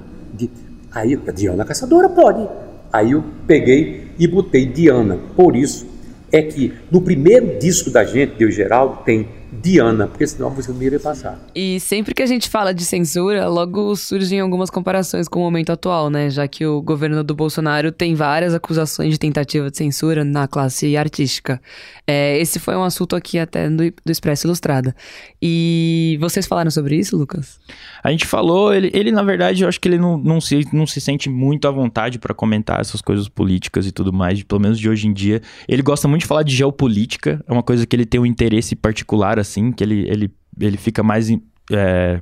Aí, 0.90 1.14
Diana 1.34 1.62
Caçadora 1.62 2.08
pode. 2.08 2.48
Aí 2.90 3.12
eu 3.12 3.22
peguei 3.46 4.08
e 4.18 4.26
botei 4.26 4.64
Diana. 4.64 5.18
Por 5.36 5.54
isso 5.54 5.86
é 6.32 6.40
que 6.40 6.72
no 6.90 7.02
primeiro 7.02 7.58
disco 7.58 7.90
da 7.90 8.02
gente, 8.02 8.34
Deus 8.38 8.54
Geraldo, 8.54 9.04
tem 9.04 9.28
Diana, 9.62 10.06
porque 10.06 10.26
senão 10.26 10.48
a 10.48 10.50
música 10.50 10.72
não 10.72 10.82
iria 10.82 11.00
passar. 11.00 11.38
E 11.54 11.78
sempre 11.80 12.14
que 12.14 12.22
a 12.22 12.26
gente 12.26 12.48
fala 12.48 12.72
de 12.72 12.84
censura, 12.84 13.48
logo 13.48 13.94
surgem 13.96 14.40
algumas 14.40 14.70
comparações 14.70 15.28
com 15.28 15.40
o 15.40 15.42
momento 15.42 15.70
atual, 15.70 16.10
né? 16.10 16.30
Já 16.30 16.46
que 16.48 16.66
o 16.66 16.82
governo 16.82 17.22
do 17.22 17.34
Bolsonaro 17.34 17.92
tem 17.92 18.14
várias 18.14 18.54
acusações 18.54 19.12
de 19.12 19.18
tentativa 19.18 19.70
de 19.70 19.76
censura 19.76 20.24
na 20.24 20.46
classe 20.48 20.96
artística. 20.96 21.60
É, 22.06 22.38
esse 22.38 22.58
foi 22.58 22.76
um 22.76 22.82
assunto 22.82 23.16
aqui 23.16 23.38
até 23.38 23.68
do, 23.70 23.82
do 24.04 24.12
Expresso 24.12 24.46
Ilustrada. 24.46 24.94
E 25.40 26.18
vocês 26.20 26.46
falaram 26.46 26.70
sobre 26.70 26.96
isso, 26.96 27.16
Lucas? 27.16 27.58
A 28.02 28.10
gente 28.10 28.26
falou, 28.26 28.74
ele, 28.74 28.90
ele 28.92 29.10
na 29.10 29.22
verdade, 29.22 29.62
eu 29.62 29.68
acho 29.68 29.80
que 29.80 29.88
ele 29.88 29.98
não, 29.98 30.18
não, 30.18 30.40
se, 30.40 30.66
não 30.72 30.86
se 30.86 31.00
sente 31.00 31.30
muito 31.30 31.66
à 31.66 31.70
vontade 31.70 32.18
para 32.18 32.34
comentar 32.34 32.80
essas 32.80 33.00
coisas 33.00 33.28
políticas 33.28 33.86
e 33.86 33.92
tudo 33.92 34.12
mais, 34.12 34.42
pelo 34.42 34.60
menos 34.60 34.78
de 34.78 34.88
hoje 34.88 35.06
em 35.06 35.12
dia. 35.12 35.40
Ele 35.68 35.82
gosta 35.82 36.08
muito 36.08 36.22
de 36.22 36.26
falar 36.26 36.42
de 36.42 36.54
geopolítica, 36.54 37.42
é 37.46 37.52
uma 37.52 37.62
coisa 37.62 37.86
que 37.86 37.94
ele 37.94 38.04
tem 38.04 38.20
um 38.20 38.26
interesse 38.26 38.76
particular, 38.76 39.38
assim, 39.44 39.72
que 39.72 39.84
ele, 39.84 40.06
ele, 40.08 40.30
ele 40.60 40.76
fica 40.76 41.02
mais 41.02 41.30
é, 41.72 42.20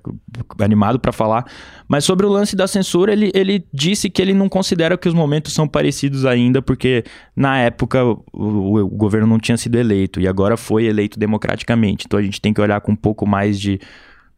animado 0.58 0.98
para 0.98 1.12
falar. 1.12 1.44
Mas 1.88 2.04
sobre 2.04 2.26
o 2.26 2.28
lance 2.28 2.54
da 2.54 2.66
censura, 2.66 3.12
ele, 3.12 3.30
ele 3.34 3.66
disse 3.72 4.08
que 4.08 4.20
ele 4.20 4.32
não 4.32 4.48
considera 4.48 4.96
que 4.96 5.08
os 5.08 5.14
momentos 5.14 5.52
são 5.52 5.66
parecidos 5.66 6.24
ainda, 6.24 6.62
porque 6.62 7.04
na 7.34 7.58
época 7.58 8.04
o, 8.04 8.18
o, 8.32 8.88
governo 8.88 9.26
não 9.26 9.38
tinha 9.38 9.56
sido 9.56 9.76
eleito 9.76 10.20
e 10.20 10.28
agora 10.28 10.56
foi 10.56 10.84
eleito 10.84 11.18
democraticamente. 11.18 12.04
Então 12.06 12.18
a 12.18 12.22
gente 12.22 12.40
tem 12.40 12.52
que 12.52 12.60
olhar 12.60 12.80
com 12.80 12.92
um 12.92 12.96
pouco 12.96 13.26
mais 13.26 13.58
de, 13.58 13.80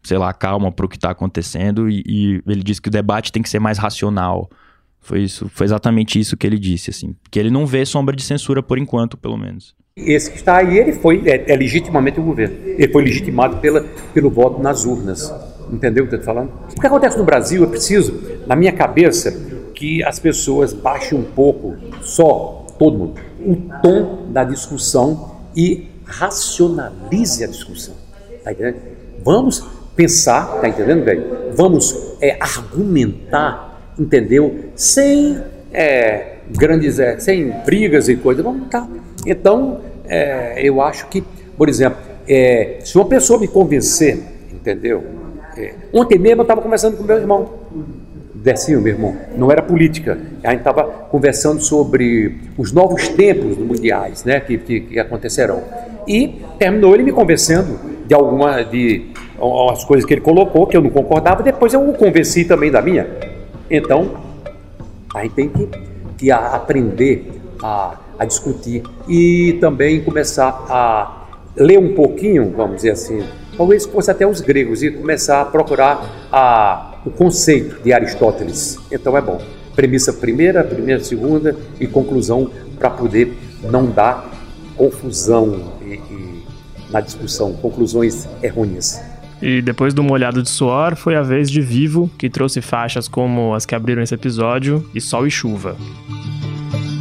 sei 0.03 0.19
lá, 0.19 0.33
calma 0.33 0.73
para 0.73 0.87
o 0.87 0.89
que 0.89 0.97
está 0.97 1.11
acontecendo. 1.11 1.89
E, 1.89 2.03
e 2.07 2.43
ele 2.47 2.63
disse 2.63 2.81
que 2.81 2.89
o 2.89 2.93
debate 2.93 3.33
tem 3.33 3.43
que 3.43 3.49
ser 3.49 3.59
mais 3.59 3.79
racional. 3.79 4.49
Foi 5.01 5.23
isso, 5.23 5.51
foi 5.51 5.67
exatamente 5.67 6.19
isso 6.19 6.35
que 6.35 6.47
ele 6.47 6.59
disse, 6.59 6.89
assim. 6.89 7.15
Que 7.31 7.39
ele 7.39 7.51
não 7.51 7.67
vê 7.67 7.85
sombra 7.85 8.17
de 8.17 8.23
censura 8.23 8.63
por 8.63 8.79
enquanto, 8.79 9.19
pelo 9.19 9.37
menos. 9.37 9.75
Esse 9.97 10.29
que 10.29 10.39
está 10.39 10.57
aí, 10.57 10.77
ele 10.77 10.93
foi, 10.93 11.23
é, 11.25 11.53
é 11.53 11.57
legitimamente 11.57 12.19
o 12.19 12.23
governo. 12.25 12.57
Ele 12.67 12.89
foi 12.89 13.05
legitimado 13.05 13.59
pela, 13.59 13.87
pelo 14.13 14.29
voto 14.29 14.61
nas 14.61 14.85
urnas. 14.85 15.33
Entendeu 15.73 16.03
o 16.03 16.09
que 16.09 16.15
eu 16.17 16.19
estou 16.19 16.35
falando? 16.35 16.53
O 16.77 16.81
que 16.81 16.85
acontece 16.85 17.17
no 17.17 17.23
Brasil, 17.23 17.63
eu 17.63 17.71
preciso, 17.71 18.21
na 18.45 18.57
minha 18.57 18.73
cabeça, 18.73 19.31
que 19.73 20.03
as 20.03 20.19
pessoas 20.19 20.73
baixem 20.73 21.17
um 21.17 21.23
pouco, 21.23 21.77
só, 22.03 22.67
todo 22.77 22.99
mundo, 22.99 23.21
o 23.39 23.55
tom 23.81 24.27
da 24.33 24.43
discussão 24.43 25.37
e 25.55 25.87
racionalize 26.05 27.45
a 27.45 27.47
discussão. 27.47 27.95
Tá 28.43 28.51
entendendo? 28.51 28.79
Vamos 29.23 29.65
pensar, 29.95 30.61
tá 30.61 30.69
entendendo, 30.69 31.05
velho? 31.05 31.53
Vamos 31.55 32.17
é, 32.21 32.37
argumentar, 32.41 33.95
entendeu? 33.97 34.71
Sem 34.75 35.41
é, 35.75 36.37
grandes, 36.51 36.99
é, 37.01 37.19
sem 37.19 37.51
brigas 37.67 38.09
e 38.09 38.17
coisas. 38.17 38.45
Vamos 38.45 38.69
tá 38.69 38.89
então, 39.27 39.81
é, 40.07 40.61
eu 40.63 40.81
acho 40.81 41.09
que, 41.09 41.25
por 41.57 41.69
exemplo, 41.69 41.99
é, 42.29 42.79
se 42.85 42.97
uma 42.97 43.07
pessoa 43.07 43.39
me 43.39 43.49
convencer, 43.49 44.19
entendeu? 44.53 45.03
É, 45.57 45.75
ontem 45.93 46.19
mesmo 46.19 46.41
eu 46.41 46.45
estava 46.45 46.63
conversando 46.63 46.97
com 46.97 47.05
meu 47.05 47.17
irmão, 47.17 47.51
Decinho, 48.35 48.79
meu 48.83 48.93
irmão, 48.93 49.17
não 49.35 49.51
era 49.51 49.63
política, 49.63 50.19
a 50.43 50.51
gente 50.51 50.59
estava 50.59 50.85
conversando 50.85 51.63
sobre 51.63 52.37
os 52.59 52.73
novos 52.73 53.09
tempos 53.09 53.57
mundiais 53.57 54.23
né, 54.23 54.39
que, 54.39 54.59
que, 54.59 54.81
que 54.81 54.99
acontecerão. 54.99 55.63
E 56.07 56.43
terminou 56.59 56.93
ele 56.95 57.05
me 57.05 57.13
convencendo 57.13 57.81
de 58.07 58.15
alguma 58.15 58.63
de 58.63 59.07
as 59.71 59.83
coisas 59.85 60.07
que 60.07 60.13
ele 60.13 60.21
colocou 60.21 60.67
que 60.67 60.77
eu 60.77 60.83
não 60.83 60.91
concordava, 60.91 61.43
depois 61.43 61.73
eu 61.73 61.89
o 61.89 61.95
convenci 61.95 62.45
também 62.45 62.71
da 62.71 62.83
minha. 62.83 63.09
Então, 63.71 64.11
a 65.15 65.23
gente 65.23 65.35
tem 65.35 65.49
que, 65.49 65.69
que 66.19 66.31
aprender 66.31 67.41
a 67.63 67.99
a 68.19 68.25
discutir 68.25 68.83
e 69.09 69.57
também 69.61 70.03
começar 70.03 70.67
a 70.69 71.27
ler 71.57 71.79
um 71.79 71.95
pouquinho, 71.95 72.53
vamos 72.57 72.77
dizer 72.77 72.91
assim, 72.91 73.23
talvez 73.57 73.85
fosse 73.87 74.11
até 74.11 74.27
os 74.27 74.41
gregos, 74.41 74.83
e 74.83 74.91
começar 74.91 75.41
a 75.41 75.45
procurar 75.45 76.29
a, 76.33 76.95
o 77.05 77.11
conceito 77.11 77.83
de 77.83 77.93
Aristóteles. 77.93 78.79
Então 78.91 79.17
é 79.17 79.21
bom. 79.21 79.41
Premissa 79.75 80.13
primeira, 80.13 80.63
primeira, 80.63 81.03
segunda 81.03 81.57
e 81.81 81.87
conclusão 81.87 82.51
para 82.79 82.91
poder 82.91 83.37
não 83.63 83.87
dar 83.87 84.31
confusão 84.77 85.73
e, 85.83 85.95
e, 85.95 86.45
na 86.91 87.01
discussão, 87.01 87.53
conclusões 87.55 88.29
errôneas. 88.43 89.01
E 89.47 89.61
depois 89.61 89.93
do 89.93 90.03
Molhado 90.03 90.43
de 90.43 90.49
Suor, 90.49 90.97
foi 90.97 91.15
a 91.15 91.21
vez 91.21 91.51
de 91.51 91.61
Vivo, 91.61 92.11
que 92.17 92.31
trouxe 92.31 92.63
faixas 92.63 93.07
como 93.07 93.53
as 93.53 93.67
que 93.67 93.75
abriram 93.75 94.03
esse 94.03 94.15
episódio, 94.15 94.89
e 94.95 95.03
Sol 95.03 95.27
e 95.27 95.31
Chuva. 95.31 95.77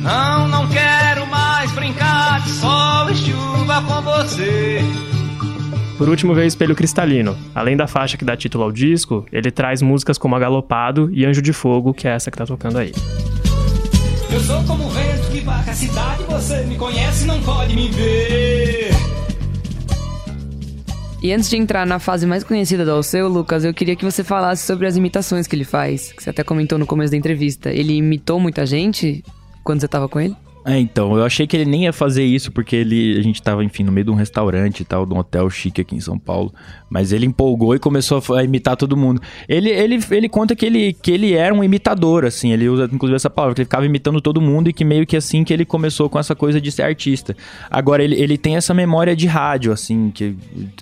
Não, 0.01 0.49
não 0.49 0.67
quero 0.67 1.25
mais 1.27 1.71
brincar 1.71 2.41
de 2.41 2.49
sol 2.49 3.09
e 3.09 3.15
chuva 3.15 3.81
com 3.83 4.01
você. 4.01 4.81
Por 5.97 6.09
último 6.09 6.33
veio 6.33 6.45
Espelho 6.45 6.75
Cristalino. 6.75 7.37
Além 7.55 7.77
da 7.77 7.87
faixa 7.87 8.17
que 8.17 8.25
dá 8.25 8.35
título 8.35 8.65
ao 8.65 8.73
disco, 8.73 9.25
ele 9.31 9.49
traz 9.49 9.81
músicas 9.81 10.17
como 10.17 10.35
Agalopado 10.35 11.09
e 11.13 11.25
Anjo 11.25 11.41
de 11.41 11.53
Fogo, 11.53 11.93
que 11.93 12.09
é 12.09 12.11
essa 12.11 12.29
que 12.29 12.37
tá 12.37 12.45
tocando 12.45 12.77
aí. 12.77 12.91
Eu 14.29 14.39
sou 14.41 14.61
como 14.63 14.87
o 14.87 14.89
vento 14.89 15.31
que 15.31 15.39
varre 15.39 15.71
a 15.71 15.73
cidade, 15.73 16.23
você 16.23 16.57
me 16.63 16.75
conhece 16.75 17.23
não 17.23 17.39
pode 17.41 17.73
me 17.73 17.87
ver. 17.87 18.52
E 21.23 21.31
antes 21.31 21.49
de 21.49 21.55
entrar 21.55 21.87
na 21.87 21.99
fase 21.99 22.27
mais 22.27 22.43
conhecida 22.43 22.83
do 22.83 22.91
Alceu, 22.91 23.29
Lucas, 23.29 23.63
eu 23.63 23.73
queria 23.73 23.95
que 23.95 24.03
você 24.03 24.23
falasse 24.23 24.65
sobre 24.65 24.85
as 24.85 24.97
imitações 24.97 25.47
que 25.47 25.55
ele 25.55 25.63
faz, 25.63 26.11
que 26.11 26.21
você 26.21 26.29
até 26.29 26.43
comentou 26.43 26.77
no 26.77 26.85
começo 26.85 27.11
da 27.11 27.17
entrevista. 27.17 27.71
Ele 27.71 27.93
imitou 27.93 28.41
muita 28.41 28.65
gente? 28.65 29.23
quando 29.63 29.79
você 29.79 29.85
estava 29.85 30.07
com 30.07 30.19
ele? 30.19 30.35
É, 30.65 30.79
então, 30.79 31.17
eu 31.17 31.25
achei 31.25 31.45
que 31.45 31.57
ele 31.57 31.69
nem 31.69 31.83
ia 31.83 31.93
fazer 31.93 32.23
isso, 32.23 32.49
porque 32.49 32.75
ele, 32.75 33.17
a 33.17 33.21
gente 33.21 33.41
tava, 33.41 33.65
enfim, 33.65 33.83
no 33.83 33.91
meio 33.91 34.05
de 34.05 34.11
um 34.11 34.15
restaurante 34.15 34.79
e 34.79 34.85
tal, 34.85 35.05
de 35.05 35.13
um 35.13 35.17
hotel 35.17 35.49
chique 35.49 35.81
aqui 35.81 35.95
em 35.95 35.99
São 35.99 36.17
Paulo. 36.17 36.53
Mas 36.93 37.11
ele 37.11 37.25
empolgou 37.25 37.73
e 37.73 37.79
começou 37.79 38.21
a 38.35 38.43
imitar 38.43 38.77
todo 38.77 38.95
mundo. 38.95 39.19
Ele, 39.49 39.67
ele, 39.71 39.99
ele 40.11 40.29
conta 40.29 40.55
que 40.55 40.63
ele, 40.63 40.93
que 40.93 41.09
ele 41.09 41.33
era 41.33 41.51
um 41.51 41.63
imitador, 41.63 42.23
assim, 42.23 42.51
ele 42.51 42.69
usa 42.69 42.87
inclusive 42.93 43.15
essa 43.15 43.31
palavra, 43.31 43.55
que 43.55 43.61
ele 43.61 43.65
ficava 43.65 43.83
imitando 43.83 44.21
todo 44.21 44.39
mundo 44.39 44.69
e 44.69 44.73
que 44.73 44.85
meio 44.85 45.03
que 45.03 45.17
assim 45.17 45.43
que 45.43 45.51
ele 45.51 45.65
começou 45.65 46.07
com 46.07 46.19
essa 46.19 46.35
coisa 46.35 46.61
de 46.61 46.71
ser 46.71 46.83
artista. 46.83 47.35
Agora, 47.67 48.03
ele, 48.03 48.13
ele 48.21 48.37
tem 48.37 48.57
essa 48.57 48.75
memória 48.75 49.15
de 49.15 49.25
rádio, 49.25 49.71
assim, 49.71 50.11
que, 50.11 50.35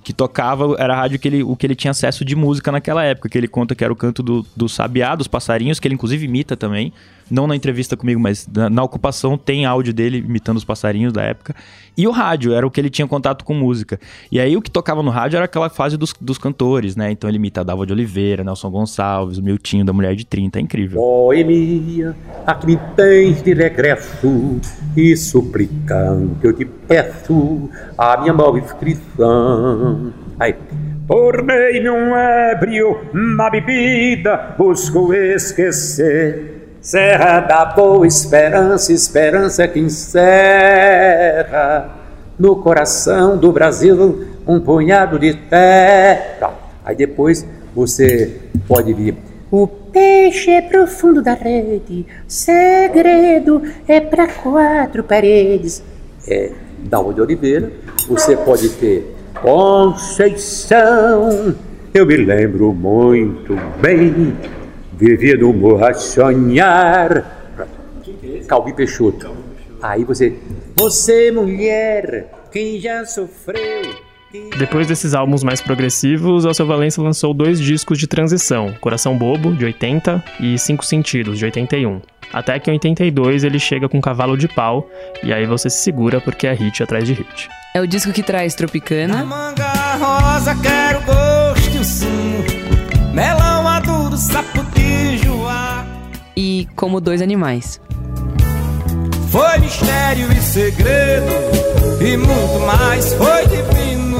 que 0.04 0.12
tocava, 0.12 0.76
era 0.78 0.94
rádio 0.94 1.18
que 1.18 1.30
ele, 1.30 1.44
o 1.44 1.56
que 1.56 1.66
ele 1.66 1.76
tinha 1.76 1.92
acesso 1.92 2.26
de 2.26 2.36
música 2.36 2.74
naquela 2.74 3.06
época, 3.06 3.30
que 3.30 3.38
ele 3.38 3.48
conta 3.48 3.74
que 3.74 3.82
era 3.82 3.94
o 3.94 3.96
canto 3.96 4.22
do, 4.22 4.46
do 4.54 4.68
sabiá, 4.68 5.16
dos 5.16 5.30
passarinhos, 5.30 5.80
que 5.80 5.88
ele 5.88 5.96
inclusive 5.96 6.26
imita 6.26 6.58
também 6.58 6.92
não 7.32 7.48
na 7.48 7.56
entrevista 7.56 7.96
comigo, 7.96 8.20
mas 8.20 8.46
na, 8.54 8.70
na, 8.70 8.84
ocupação 8.84 9.38
tem 9.38 9.66
áudio 9.66 9.94
dele 9.94 10.18
imitando 10.18 10.58
os 10.58 10.66
passarinhos 10.66 11.14
da 11.14 11.24
época. 11.24 11.56
E 11.98 12.06
o 12.06 12.12
rádio, 12.12 12.54
era 12.54 12.68
o 12.68 12.70
que 12.70 12.80
ele 12.80 12.90
tinha 12.90 13.08
contato 13.08 13.46
com 13.46 13.54
música. 13.54 14.00
E 14.30 14.40
aí 14.40 14.58
o 14.58 14.62
que 14.62 14.70
tocava 14.70 15.02
no 15.02 15.10
rádio 15.10 15.38
era 15.38 15.46
aquela 15.46 15.70
fase 15.70 15.98
dos, 16.02 16.14
dos 16.20 16.38
cantores, 16.40 16.96
né? 16.96 17.12
Então 17.12 17.30
ele 17.30 17.38
imita 17.38 17.64
Dava 17.64 17.86
de 17.86 17.94
Oliveira, 17.94 18.44
Nelson 18.44 18.72
Gonçalves, 18.72 19.38
o 19.38 19.44
Miltinho 19.44 19.86
da 19.86 19.94
Mulher 19.94 20.16
de 20.16 20.26
30, 20.26 20.58
é 20.58 20.62
incrível. 20.64 21.00
Boemia, 21.00 22.16
aqui 22.46 22.66
me 22.66 22.80
tens 22.96 23.44
de 23.44 23.54
regresso 23.54 24.60
e 24.98 25.16
suplicando 25.16 26.36
eu 26.42 26.52
te 26.54 26.66
peço 26.66 27.70
a 27.98 28.18
minha 28.18 28.34
inscrição. 28.58 30.12
Aí. 30.40 30.56
Tornei-me 31.08 31.90
um 31.90 32.16
ébrio 32.16 33.02
na 33.14 33.50
bebida, 33.50 34.56
busco 34.58 35.14
esquecer 35.14 36.78
Serra 36.80 37.42
da 37.42 37.66
Boa 37.66 38.08
Esperança, 38.08 38.94
esperança 38.94 39.68
que 39.68 39.80
encerra 39.80 40.82
no 42.40 42.56
coração 42.56 43.38
do 43.38 43.52
Brasil 43.52 44.31
um 44.48 44.60
punhado 44.60 45.20
de 45.20 45.34
terra. 45.34 46.54
Aí 46.84 46.96
depois 46.96 47.46
você 47.76 48.40
pode 48.68 48.94
vir. 48.94 49.16
O 49.50 49.68
peixe 49.68 50.52
é 50.52 50.62
profundo 50.62 51.22
da 51.22 51.34
rede, 51.34 52.06
segredo 52.28 53.62
é 53.88 54.00
para 54.00 54.28
quatro 54.28 55.04
paredes. 55.04 55.84
É 56.28 56.52
Dalva 56.80 57.14
de 57.14 57.22
Oliveira. 57.22 57.72
Você 58.08 58.38
pode 58.38 58.70
ter 58.70 59.16
Conceição. 59.42 61.56
Eu 61.94 62.06
me 62.06 62.16
lembro 62.16 62.72
muito 62.74 63.56
bem 63.82 64.34
Vivia 65.02 65.36
no 65.36 65.52
morro 65.52 65.84
a 65.84 65.96
sonhar. 65.96 67.58
Calbi 68.48 68.72
Peixoto. 68.72 69.36
Aí 69.82 70.04
você, 70.04 70.38
você 70.76 71.32
mulher, 71.32 72.32
quem 72.52 72.80
já 72.80 73.04
sofreu. 73.04 73.96
Depois 74.58 74.88
desses 74.88 75.14
álbuns 75.14 75.44
mais 75.44 75.62
progressivos, 75.62 76.46
Alceu 76.46 76.66
Valença 76.66 77.02
lançou 77.02 77.34
dois 77.34 77.60
discos 77.60 77.98
de 77.98 78.08
transição, 78.08 78.74
Coração 78.80 79.18
Bobo, 79.18 79.54
de 79.54 79.66
80, 79.66 80.24
e 80.40 80.58
Cinco 80.58 80.86
Sentidos, 80.86 81.38
de 81.38 81.46
81. 81.46 82.02
Até 82.32 82.58
que 82.60 82.70
em 82.70 82.74
82 82.74 83.44
ele 83.44 83.60
chega 83.60 83.90
com 83.90 84.00
Cavalo 84.00 84.38
de 84.38 84.48
Pau, 84.48 84.88
e 85.22 85.34
aí 85.34 85.46
você 85.46 85.70
se 85.70 85.80
segura 85.80 86.22
porque 86.22 86.48
é 86.48 86.54
hit 86.54 86.82
atrás 86.82 87.06
de 87.06 87.14
hit. 87.14 87.50
É 87.74 87.82
o 87.82 87.88
disco 87.88 88.12
que 88.12 88.24
traz 88.24 88.56
Tropicana. 88.56 89.24
manga 89.26 89.96
rosa, 89.98 90.56
quero 90.56 91.02
gosto 91.02 91.76
e 91.76 91.80
o 91.80 91.84
sumo, 91.84 92.44
melão 93.14 93.64
maduro, 93.64 94.16
sapo 94.18 94.62
e 96.36 96.68
Como 96.76 97.00
Dois 97.00 97.22
Animais. 97.22 97.80
Foi 99.30 99.60
mistério 99.60 100.32
e 100.32 100.42
segredo, 100.42 101.32
e 102.02 102.18
muito 102.18 102.60
mais. 102.66 103.14
Foi 103.14 103.46
divino 103.46 104.11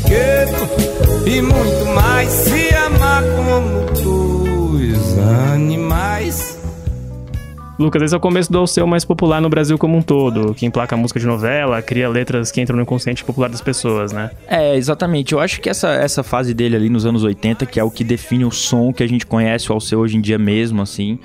brinquedo, 0.00 1.26
e 1.26 1.42
muito 1.42 1.86
mais. 1.94 2.28
Se 2.28 2.74
amar 2.74 3.22
como 3.22 3.86
dois 4.02 5.18
animais. 5.18 6.58
Lucas, 7.78 8.02
esse 8.02 8.14
é 8.14 8.16
o 8.18 8.20
começo 8.20 8.52
do 8.52 8.58
Alceu 8.58 8.86
mais 8.86 9.06
popular 9.06 9.40
no 9.40 9.48
Brasil 9.48 9.78
como 9.78 9.96
um 9.96 10.02
todo, 10.02 10.54
que 10.54 10.66
emplaca 10.66 10.94
música 10.98 11.18
de 11.18 11.26
novela, 11.26 11.80
cria 11.80 12.10
letras 12.10 12.52
que 12.52 12.60
entram 12.60 12.76
no 12.76 12.82
inconsciente 12.82 13.24
popular 13.24 13.48
das 13.48 13.62
pessoas, 13.62 14.12
né? 14.12 14.30
É, 14.46 14.76
exatamente. 14.76 15.32
Eu 15.32 15.40
acho 15.40 15.62
que 15.62 15.70
essa, 15.70 15.88
essa 15.94 16.22
fase 16.22 16.52
dele 16.52 16.76
ali 16.76 16.90
nos 16.90 17.06
anos 17.06 17.24
80, 17.24 17.64
que 17.64 17.80
é 17.80 17.84
o 17.84 17.90
que 17.90 18.04
define 18.04 18.44
o 18.44 18.50
som 18.50 18.92
que 18.92 19.02
a 19.02 19.08
gente 19.08 19.24
conhece 19.24 19.72
o 19.72 19.74
Alceu 19.74 20.00
hoje 20.00 20.18
em 20.18 20.20
dia 20.20 20.38
mesmo, 20.38 20.82
assim, 20.82 21.18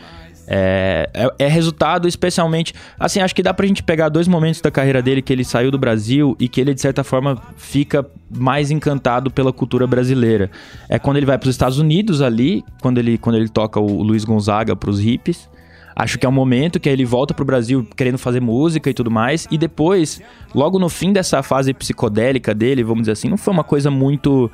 é, 0.48 1.10
é, 1.14 1.46
é, 1.46 1.48
resultado 1.48 2.08
especialmente. 2.08 2.74
Assim, 3.00 3.20
acho 3.20 3.34
que 3.34 3.42
dá 3.42 3.54
pra 3.54 3.66
gente 3.66 3.84
pegar 3.84 4.10
dois 4.10 4.28
momentos 4.28 4.62
da 4.62 4.70
carreira 4.70 5.02
dele 5.02 5.22
que 5.22 5.34
ele 5.34 5.44
saiu 5.44 5.72
do 5.72 5.78
Brasil 5.78 6.36
e 6.40 6.48
que 6.48 6.62
ele, 6.62 6.74
de 6.74 6.82
certa 6.82 7.04
forma, 7.04 7.42
fica 7.58 8.06
mais 8.30 8.72
encantado 8.72 9.32
pela 9.32 9.52
cultura 9.52 9.88
brasileira. 9.88 10.50
É 10.90 11.00
quando 11.00 11.18
ele 11.18 11.26
vai 11.26 11.38
para 11.38 11.48
os 11.48 11.56
Estados 11.56 11.80
Unidos 11.80 12.22
ali, 12.22 12.64
quando 12.82 12.98
ele, 12.98 13.18
quando 13.18 13.36
ele 13.36 13.50
toca 13.50 13.80
o 13.80 14.04
Luiz 14.04 14.24
Gonzaga 14.24 14.76
pros 14.76 15.00
hippies. 15.00 15.50
Acho 15.96 16.20
que 16.20 16.26
é 16.26 16.30
um 16.30 16.32
momento 16.32 16.78
que 16.78 16.90
ele 16.90 17.06
volta 17.06 17.34
pro 17.34 17.46
Brasil 17.46 17.88
querendo 17.96 18.18
fazer 18.18 18.42
música 18.42 18.90
e 18.90 18.94
tudo 18.94 19.10
mais. 19.10 19.48
E 19.50 19.58
depois, 19.58 20.22
logo 20.54 20.78
no 20.78 20.90
fim 20.90 21.14
dessa 21.14 21.42
fase 21.42 21.74
psicodélica 21.74 22.54
dele, 22.54 22.84
vamos 22.84 23.04
dizer 23.04 23.14
assim, 23.14 23.30
não 23.30 23.38
foi 23.38 23.54
uma 23.54 23.64
coisa 23.64 23.90
muito 23.90 24.52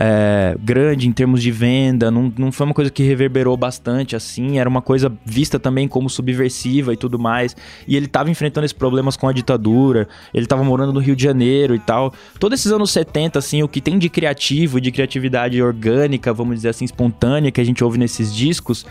é, 0.00 0.56
grande 0.62 1.08
em 1.08 1.12
termos 1.12 1.42
de 1.42 1.50
venda, 1.50 2.08
não, 2.08 2.32
não 2.38 2.52
foi 2.52 2.66
uma 2.66 2.74
coisa 2.74 2.88
que 2.88 3.02
reverberou 3.02 3.56
bastante 3.56 4.14
assim, 4.14 4.58
era 4.58 4.68
uma 4.68 4.80
coisa 4.80 5.12
vista 5.24 5.58
também 5.58 5.88
como 5.88 6.08
subversiva 6.08 6.92
e 6.92 6.96
tudo 6.96 7.18
mais. 7.18 7.56
E 7.86 7.96
ele 7.96 8.06
estava 8.06 8.30
enfrentando 8.30 8.64
esses 8.64 8.76
problemas 8.76 9.16
com 9.16 9.26
a 9.26 9.32
ditadura, 9.32 10.08
ele 10.32 10.44
estava 10.44 10.62
morando 10.62 10.92
no 10.92 11.00
Rio 11.00 11.16
de 11.16 11.24
Janeiro 11.24 11.74
e 11.74 11.80
tal. 11.80 12.14
Todos 12.38 12.60
esses 12.60 12.70
anos 12.70 12.92
70, 12.92 13.40
assim, 13.40 13.62
o 13.64 13.68
que 13.68 13.80
tem 13.80 13.98
de 13.98 14.08
criativo, 14.08 14.80
de 14.80 14.92
criatividade 14.92 15.60
orgânica, 15.60 16.32
vamos 16.32 16.56
dizer 16.56 16.68
assim, 16.68 16.84
espontânea, 16.84 17.50
que 17.50 17.60
a 17.60 17.64
gente 17.64 17.82
ouve 17.82 17.98
nesses 17.98 18.32
discos, 18.32 18.86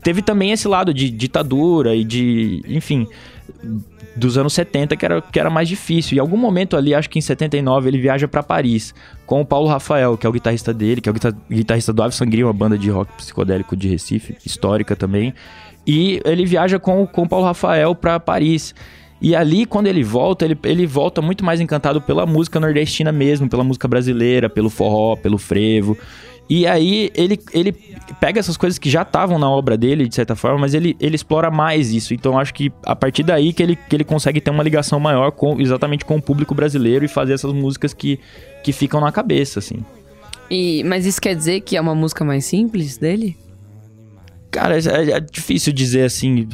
teve 0.00 0.22
também 0.22 0.52
esse 0.52 0.68
lado 0.68 0.94
de 0.94 1.10
ditadura 1.10 1.94
e 1.94 2.04
de, 2.04 2.62
enfim, 2.68 3.08
dos 4.16 4.36
anos 4.36 4.52
70 4.52 4.96
que 4.96 5.04
era, 5.04 5.22
que 5.22 5.40
era 5.40 5.50
mais 5.50 5.68
difícil. 5.68 6.16
Em 6.16 6.20
algum 6.20 6.36
momento 6.36 6.76
ali, 6.76 6.94
acho 6.94 7.08
que 7.08 7.18
em 7.18 7.22
79, 7.22 7.88
ele 7.88 7.98
viaja 7.98 8.28
para 8.28 8.42
Paris 8.42 8.94
com 9.26 9.40
o 9.40 9.46
Paulo 9.46 9.68
Rafael, 9.68 10.16
que 10.16 10.26
é 10.26 10.28
o 10.28 10.32
guitarrista 10.32 10.72
dele, 10.72 11.00
que 11.00 11.08
é 11.08 11.12
o 11.12 11.14
guitarrista 11.50 11.92
do 11.92 12.02
Ave 12.02 12.14
Sangria, 12.14 12.46
uma 12.46 12.52
banda 12.52 12.76
de 12.76 12.90
rock 12.90 13.12
psicodélico 13.14 13.76
de 13.76 13.88
Recife, 13.88 14.36
histórica 14.44 14.94
também. 14.94 15.34
E 15.86 16.20
ele 16.24 16.44
viaja 16.44 16.78
com, 16.78 17.06
com 17.06 17.22
o 17.22 17.28
Paulo 17.28 17.46
Rafael 17.46 17.94
para 17.94 18.20
Paris. 18.20 18.74
E 19.20 19.36
ali, 19.36 19.66
quando 19.66 19.86
ele 19.86 20.02
volta, 20.02 20.44
ele, 20.44 20.58
ele 20.64 20.86
volta 20.86 21.22
muito 21.22 21.44
mais 21.44 21.60
encantado 21.60 22.00
pela 22.00 22.26
música 22.26 22.58
nordestina 22.58 23.12
mesmo, 23.12 23.48
pela 23.48 23.62
música 23.62 23.86
brasileira, 23.86 24.50
pelo 24.50 24.68
forró, 24.68 25.16
pelo 25.16 25.38
frevo. 25.38 25.96
E 26.48 26.66
aí 26.66 27.10
ele, 27.14 27.40
ele 27.52 27.72
pega 28.20 28.38
essas 28.38 28.56
coisas 28.56 28.78
que 28.78 28.90
já 28.90 29.02
estavam 29.02 29.38
na 29.38 29.48
obra 29.48 29.76
dele, 29.76 30.08
de 30.08 30.14
certa 30.14 30.36
forma, 30.36 30.58
mas 30.58 30.74
ele, 30.74 30.96
ele 31.00 31.14
explora 31.14 31.50
mais 31.50 31.92
isso. 31.92 32.12
Então 32.12 32.38
acho 32.38 32.52
que 32.52 32.70
a 32.84 32.94
partir 32.94 33.22
daí 33.22 33.52
que 33.52 33.62
ele, 33.62 33.76
que 33.76 33.96
ele 33.96 34.04
consegue 34.04 34.40
ter 34.40 34.50
uma 34.50 34.62
ligação 34.62 35.00
maior 35.00 35.30
com 35.30 35.60
exatamente 35.60 36.04
com 36.04 36.16
o 36.16 36.22
público 36.22 36.54
brasileiro 36.54 37.04
e 37.04 37.08
fazer 37.08 37.32
essas 37.32 37.52
músicas 37.52 37.94
que, 37.94 38.20
que 38.62 38.72
ficam 38.72 39.00
na 39.00 39.10
cabeça, 39.10 39.60
assim. 39.60 39.84
E, 40.50 40.84
mas 40.84 41.06
isso 41.06 41.20
quer 41.20 41.34
dizer 41.34 41.60
que 41.62 41.76
é 41.76 41.80
uma 41.80 41.94
música 41.94 42.24
mais 42.24 42.44
simples 42.44 42.98
dele? 42.98 43.36
Cara, 44.52 44.76
é, 44.76 45.12
é, 45.12 45.18
difícil 45.20 45.72
dizer 45.72 46.04
assim. 46.04 46.46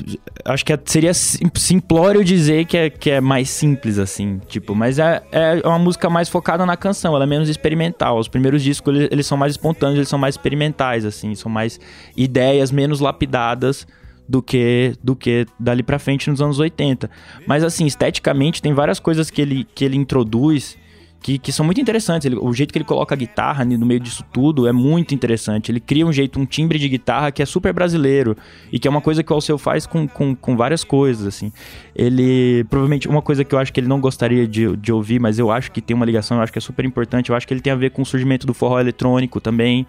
Acho 0.45 0.65
que 0.65 0.73
é, 0.73 0.79
seria 0.85 1.13
simplório 1.13 2.25
dizer 2.25 2.65
que 2.65 2.77
é, 2.77 2.89
que 2.89 3.11
é 3.11 3.21
mais 3.21 3.51
simples, 3.51 3.99
assim. 3.99 4.41
Tipo, 4.47 4.73
mas 4.73 5.01
é, 5.01 5.21
é 5.33 5.67
uma 5.67 5.81
música 5.81 6.09
mais 6.09 6.29
focada 6.29 6.65
na 6.65 6.77
canção, 6.77 7.17
ela 7.17 7.25
é 7.25 7.27
menos 7.27 7.49
experimental. 7.49 8.17
Os 8.17 8.29
primeiros 8.29 8.63
discos, 8.63 8.95
eles, 8.95 9.09
eles 9.11 9.27
são 9.27 9.37
mais 9.37 9.55
espontâneos, 9.55 9.99
eles 9.99 10.09
são 10.09 10.19
mais 10.19 10.37
experimentais, 10.37 11.05
assim. 11.05 11.35
São 11.35 11.51
mais 11.51 11.81
ideias 12.17 12.71
menos 12.71 13.01
lapidadas 13.01 13.85
do 14.29 14.41
que 14.41 14.93
do 15.03 15.17
que 15.17 15.45
dali 15.59 15.83
pra 15.83 15.99
frente 15.99 16.31
nos 16.31 16.41
anos 16.41 16.61
80. 16.61 17.11
Mas, 17.49 17.65
assim, 17.65 17.85
esteticamente, 17.85 18.63
tem 18.63 18.73
várias 18.73 19.01
coisas 19.01 19.29
que 19.29 19.43
ele, 19.43 19.67
que 19.75 19.85
ele 19.85 19.97
introduz 19.97 20.79
que, 21.21 21.39
que 21.39 21.53
são 21.53 21.65
muito 21.65 21.81
interessantes. 21.81 22.27
Ele, 22.27 22.37
o 22.37 22.53
jeito 22.53 22.73
que 22.73 22.79
ele 22.79 22.85
coloca 22.85 23.15
a 23.15 23.19
guitarra 23.19 23.65
no 23.65 23.87
meio 23.87 24.01
disso 24.01 24.25
tudo 24.33 24.67
é 24.67 24.73
muito 24.73 25.15
interessante. 25.15 25.71
Ele 25.71 25.81
cria 25.81 26.07
um 26.07 26.13
jeito, 26.13 26.39
um 26.39 26.47
timbre 26.47 26.79
de 26.79 26.89
guitarra 26.89 27.31
que 27.31 27.43
é 27.43 27.47
super 27.47 27.73
brasileiro 27.73 28.37
e 28.73 28.79
que 28.79 28.87
é 28.87 28.91
uma 28.91 29.01
coisa 29.01 29.23
que 29.23 29.33
o 29.33 29.35
Alceu 29.35 29.59
faz 29.59 29.87
com, 29.87 30.07
com, 30.07 30.35
com 30.35 30.57
várias 30.57 30.85
coisas, 30.85 31.27
assim. 31.27 31.53
Ele, 31.95 32.65
provavelmente, 32.71 33.09
uma 33.09 33.23
coisa 33.23 33.45
que 33.45 33.55
eu 33.55 33.59
acho 33.59 33.73
que 33.73 33.81
ele 33.81 33.89
não 33.89 34.01
gostaria 34.01 34.47
de, 34.47 34.77
de 34.77 34.93
ouvir, 34.93 35.21
mas 35.21 35.39
eu 35.39 35.51
acho 35.51 35.73
que 35.73 35.81
tem 35.81 35.95
uma 35.95 36.07
ligação, 36.07 36.37
eu 36.37 36.43
acho 36.43 36.53
que 36.53 36.59
é 36.59 36.63
super 36.63 36.85
importante, 36.85 37.31
eu 37.31 37.37
acho 37.37 37.47
que 37.47 37.53
ele 37.53 37.61
tem 37.61 37.73
a 37.73 37.77
ver 37.77 37.91
com 37.91 38.03
o 38.03 38.07
surgimento 38.07 38.47
do 38.47 38.55
forró 38.55 38.79
eletrônico 38.79 39.41
também, 39.41 39.87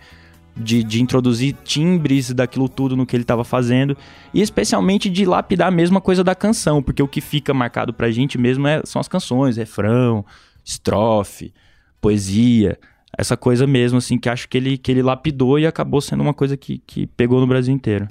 de, 0.58 0.84
de, 0.84 1.02
introduzir 1.02 1.56
timbres 1.64 2.34
daquilo 2.34 2.68
tudo 2.68 2.98
no 2.98 3.06
que 3.06 3.16
ele 3.16 3.24
estava 3.24 3.46
fazendo 3.46 3.96
e 4.34 4.42
especialmente 4.42 5.10
de 5.10 5.26
lapidar 5.26 5.70
a 5.70 5.72
mesma 5.72 6.02
coisa 6.02 6.24
da 6.24 6.36
canção, 6.36 6.84
porque 6.84 7.02
o 7.02 7.08
que 7.08 7.22
fica 7.22 7.54
marcado 7.54 7.94
pra 7.94 8.12
gente 8.12 8.38
mesmo 8.38 8.68
é, 8.68 8.82
são 8.84 9.00
as 9.00 9.08
canções, 9.08 9.56
refrão, 9.56 10.26
estrofe, 10.70 11.52
poesia, 12.00 12.78
essa 13.18 13.36
coisa 13.36 13.66
mesmo, 13.66 13.98
assim, 13.98 14.18
que 14.18 14.30
acho 14.30 14.48
que 14.48 14.58
ele, 14.58 14.78
que 14.78 14.92
ele 14.92 15.02
lapidou 15.02 15.58
e 15.58 15.66
acabou 15.66 16.00
sendo 16.00 16.22
uma 16.22 16.34
coisa 16.34 16.56
que, 16.56 16.82
que 16.86 17.08
pegou 17.08 17.40
no 17.40 17.48
Brasil 17.48 17.74
inteiro. 17.74 18.08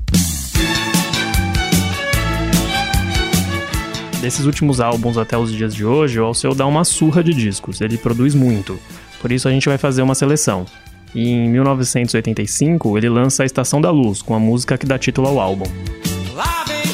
Desses 4.21 4.45
últimos 4.45 4.81
álbuns 4.81 5.17
até 5.17 5.39
os 5.39 5.53
dias 5.53 5.73
de 5.73 5.85
hoje, 5.85 6.19
o 6.19 6.25
Alceu 6.25 6.53
dá 6.53 6.67
uma 6.67 6.85
surra 6.85 7.23
de 7.23 7.33
discos, 7.33 7.81
ele 7.81 7.97
produz 7.97 8.35
muito. 8.35 8.79
Por 9.21 9.31
isso 9.31 9.47
a 9.47 9.51
gente 9.53 9.69
vai 9.69 9.79
fazer 9.79 10.03
uma 10.03 10.15
seleção. 10.15 10.67
E 11.15 11.29
em 11.29 11.49
1985, 11.49 12.99
ele 12.99 13.09
lança 13.09 13.45
A 13.45 13.47
Estação 13.47 13.81
da 13.81 13.91
Luz, 13.91 14.21
com 14.21 14.35
a 14.35 14.41
música 14.41 14.77
que 14.77 14.85
dá 14.85 14.99
título 14.99 15.29
ao 15.29 15.41
álbum. 15.41 15.67
Lá 16.35 16.65
vem 16.67 16.85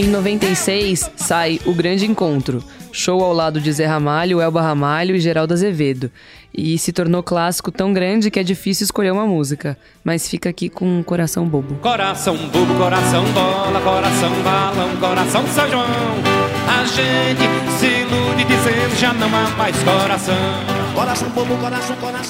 Em 0.00 0.06
96, 0.06 1.10
sai 1.14 1.60
O 1.66 1.74
Grande 1.74 2.06
Encontro, 2.06 2.64
show 2.90 3.22
ao 3.22 3.34
lado 3.34 3.60
de 3.60 3.70
Zé 3.70 3.84
Ramalho, 3.84 4.40
Elba 4.40 4.62
Ramalho 4.62 5.14
e 5.14 5.20
Geraldo 5.20 5.52
Azevedo. 5.52 6.10
E 6.56 6.78
se 6.78 6.90
tornou 6.90 7.22
clássico 7.22 7.70
tão 7.70 7.92
grande 7.92 8.30
que 8.30 8.40
é 8.40 8.42
difícil 8.42 8.84
escolher 8.84 9.10
uma 9.12 9.26
música, 9.26 9.76
mas 10.02 10.26
fica 10.26 10.48
aqui 10.48 10.70
com 10.70 11.00
um 11.00 11.02
coração 11.02 11.46
bobo. 11.46 11.74
Coração 11.82 12.34
bobo, 12.34 12.74
coração 12.76 13.22
bola, 13.34 13.78
coração 13.82 14.32
balão, 14.42 14.96
coração 14.96 15.46
São 15.48 15.68
João. 15.68 15.84
A 15.84 16.82
gente 16.86 17.78
se 17.78 17.86
ilude 17.86 18.44
dizendo 18.44 18.98
já 18.98 19.12
não 19.12 19.26
há 19.26 19.50
mais 19.50 19.76
coração. 19.82 20.79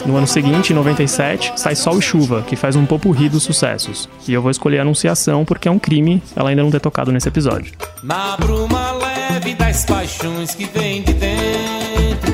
No 0.07 0.17
ano 0.17 0.27
seguinte, 0.27 0.73
em 0.73 0.77
97, 0.77 1.53
sai 1.57 1.75
Sol 1.75 1.99
e 1.99 2.03
Chuva, 2.03 2.43
que 2.43 2.57
faz 2.57 2.77
um 2.77 2.87
popurrí 2.87 3.29
dos 3.29 3.43
sucessos. 3.43 4.09
E 4.27 4.33
eu 4.33 4.43
vou 4.43 4.51
escolher 4.51 4.81
Anunciação 4.81 5.45
porque 5.45 5.69
é 5.69 5.71
um 5.71 5.79
crime 5.79 6.23
ela 6.35 6.51
ainda 6.51 6.63
não 6.63 6.71
ter 6.71 6.81
tocado 6.81 7.13
nesse 7.13 7.29
episódio. 7.29 7.73
Na 8.03 8.37
bruma 8.37 8.93
leve 8.93 9.55
das 9.55 9.85
paixões 9.85 10.55
que 10.55 10.65
vem 10.65 11.03
de 11.03 11.13
dentro. 11.13 12.33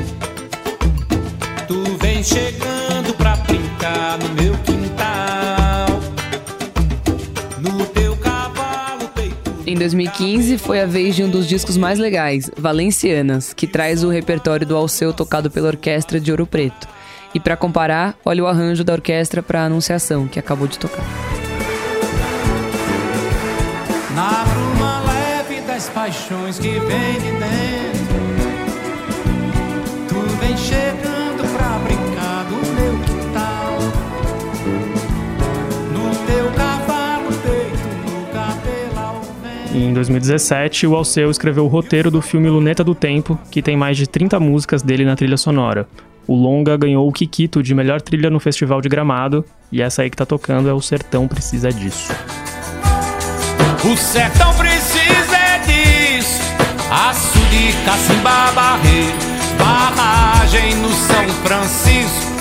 Tu 1.67 1.83
vem 2.01 2.23
chegando 2.23 3.15
pra 3.15 3.37
brincar 3.37 4.19
no 4.19 4.29
meu 4.43 4.55
quintal. 4.59 5.26
2015, 9.77 10.59
foi 10.59 10.81
a 10.81 10.87
vez 10.87 11.15
de 11.15 11.23
um 11.23 11.29
dos 11.29 11.47
discos 11.47 11.77
mais 11.77 11.99
legais, 11.99 12.51
Valencianas, 12.57 13.53
que 13.53 13.67
traz 13.67 14.03
o 14.03 14.09
repertório 14.09 14.67
do 14.67 14.77
Alceu 14.77 15.13
tocado 15.13 15.51
pela 15.51 15.69
Orquestra 15.69 16.21
de 16.21 16.31
Ouro 16.31 16.47
Preto. 16.47 16.89
E 17.35 17.41
pra 17.41 17.57
comparar, 17.57 18.17
olha 18.25 18.43
o 18.43 18.47
arranjo 18.47 18.83
da 18.83 18.93
orquestra 18.93 19.43
pra 19.43 19.65
Anunciação, 19.65 20.27
que 20.27 20.39
acabou 20.39 20.67
de 20.67 20.79
tocar. 20.79 21.05
Na 24.15 24.45
bruma 24.45 25.03
leve 25.07 25.61
das 25.63 25.89
paixões 25.89 26.59
que 26.59 26.69
vem 26.69 27.15
de 27.15 27.31
dentro. 27.33 28.17
Tu 30.09 30.37
vem 30.41 30.57
chegando 30.57 31.16
2017, 39.97 40.87
o 40.87 40.95
Alceu 40.95 41.31
escreveu 41.31 41.65
o 41.65 41.69
roteiro 41.69 42.11
do 42.11 42.21
filme 42.21 42.49
Luneta 42.49 42.85
do 42.85 42.95
Tempo, 42.95 43.39
que 43.51 43.63
tem 43.63 43.77
mais 43.77 43.97
de 43.97 44.07
30 44.07 44.39
músicas 44.39 44.83
dele 44.83 45.05
na 45.05 45.17
trilha 45.17 45.37
sonora. 45.37 45.89
O 46.27 46.35
longa 46.35 46.77
ganhou 46.77 47.09
o 47.09 47.13
Kikito 47.13 47.63
de 47.63 47.75
melhor 47.75 48.01
trilha 48.01 48.29
no 48.29 48.39
Festival 48.39 48.81
de 48.81 48.89
Gramado, 48.89 49.45
e 49.73 49.81
essa 49.81 50.03
aí 50.03 50.11
que 50.11 50.17
tá 50.17 50.27
tocando 50.27 50.69
é 50.69 50.73
O 50.73 50.81
Sertão 50.81 51.27
Precisa 51.27 51.73
Disso. 51.73 52.13
O 53.85 53.97
sertão 53.97 54.53
precisa 54.55 55.37
é 55.37 55.59
disso. 55.61 56.41
Açude, 56.91 57.73
Cacimba, 57.85 58.51
Barreiro, 58.53 59.17
barragem 59.59 60.75
no 60.77 60.89
São 60.89 61.29
Francisco. 61.45 62.33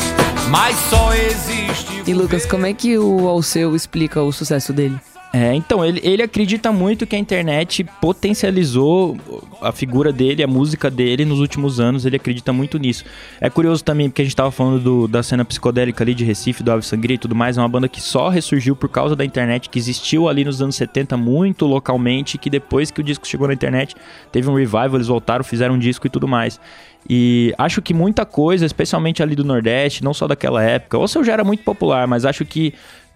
Mas 0.49 0.75
só 0.89 1.13
existe. 1.13 2.03
E 2.07 2.13
Lucas, 2.13 2.45
como 2.45 2.65
é 2.65 2.73
que 2.73 2.97
o 2.97 3.27
Alceu 3.27 3.75
explica 3.75 4.21
o 4.21 4.31
sucesso 4.31 4.73
dele? 4.73 4.99
É, 5.37 5.53
então, 5.53 5.83
ele, 5.83 5.99
ele 6.01 6.23
acredita 6.23 6.71
muito 6.71 7.05
que 7.05 7.13
a 7.13 7.19
internet 7.19 7.83
potencializou 7.99 9.17
a 9.61 9.73
figura 9.73 10.13
dele, 10.13 10.41
a 10.41 10.47
música 10.47 10.89
dele 10.89 11.25
nos 11.25 11.41
últimos 11.41 11.77
anos, 11.77 12.05
ele 12.05 12.15
acredita 12.15 12.53
muito 12.53 12.77
nisso. 12.77 13.03
É 13.41 13.49
curioso 13.49 13.83
também, 13.83 14.09
porque 14.09 14.21
a 14.21 14.25
gente 14.25 14.33
tava 14.33 14.49
falando 14.49 14.79
do- 14.79 15.07
da 15.09 15.21
cena 15.21 15.43
psicodélica 15.43 16.05
ali 16.05 16.13
de 16.13 16.23
Recife, 16.23 16.63
do 16.63 16.71
Ave 16.71 16.85
Sangria 16.85 17.15
e 17.15 17.17
tudo 17.17 17.35
mais, 17.35 17.57
é 17.57 17.61
uma 17.61 17.67
banda 17.67 17.89
que 17.89 17.99
só 17.99 18.29
ressurgiu 18.29 18.77
por 18.77 18.87
causa 18.87 19.13
da 19.13 19.25
internet, 19.25 19.67
que 19.69 19.77
existiu 19.77 20.29
ali 20.29 20.45
nos 20.45 20.61
anos 20.61 20.77
70 20.77 21.17
muito 21.17 21.65
localmente, 21.65 22.37
que 22.37 22.49
depois 22.49 22.89
que 22.89 23.01
o 23.01 23.03
disco 23.03 23.27
chegou 23.27 23.45
na 23.45 23.53
internet, 23.53 23.93
teve 24.31 24.49
um 24.49 24.55
revival, 24.55 24.95
eles 24.95 25.07
voltaram, 25.07 25.43
fizeram 25.43 25.75
um 25.75 25.79
disco 25.79 26.07
e 26.07 26.09
tudo 26.09 26.29
mais. 26.29 26.61
E 27.09 27.53
acho 27.57 27.81
que 27.81 27.93
muita 27.93 28.25
coisa, 28.25 28.65
especialmente 28.65 29.21
ali 29.21 29.35
do 29.35 29.43
Nordeste, 29.43 30.01
não 30.01 30.13
só 30.13 30.27
daquela 30.27 30.63
época, 30.63 30.97
ou 30.97 31.07
se 31.09 31.17
eu 31.17 31.23
já 31.25 31.33
era 31.33 31.43
muito 31.43 31.61
popular, 31.61 32.07
mas 32.07 32.23
acho 32.25 32.45
que 32.45 32.73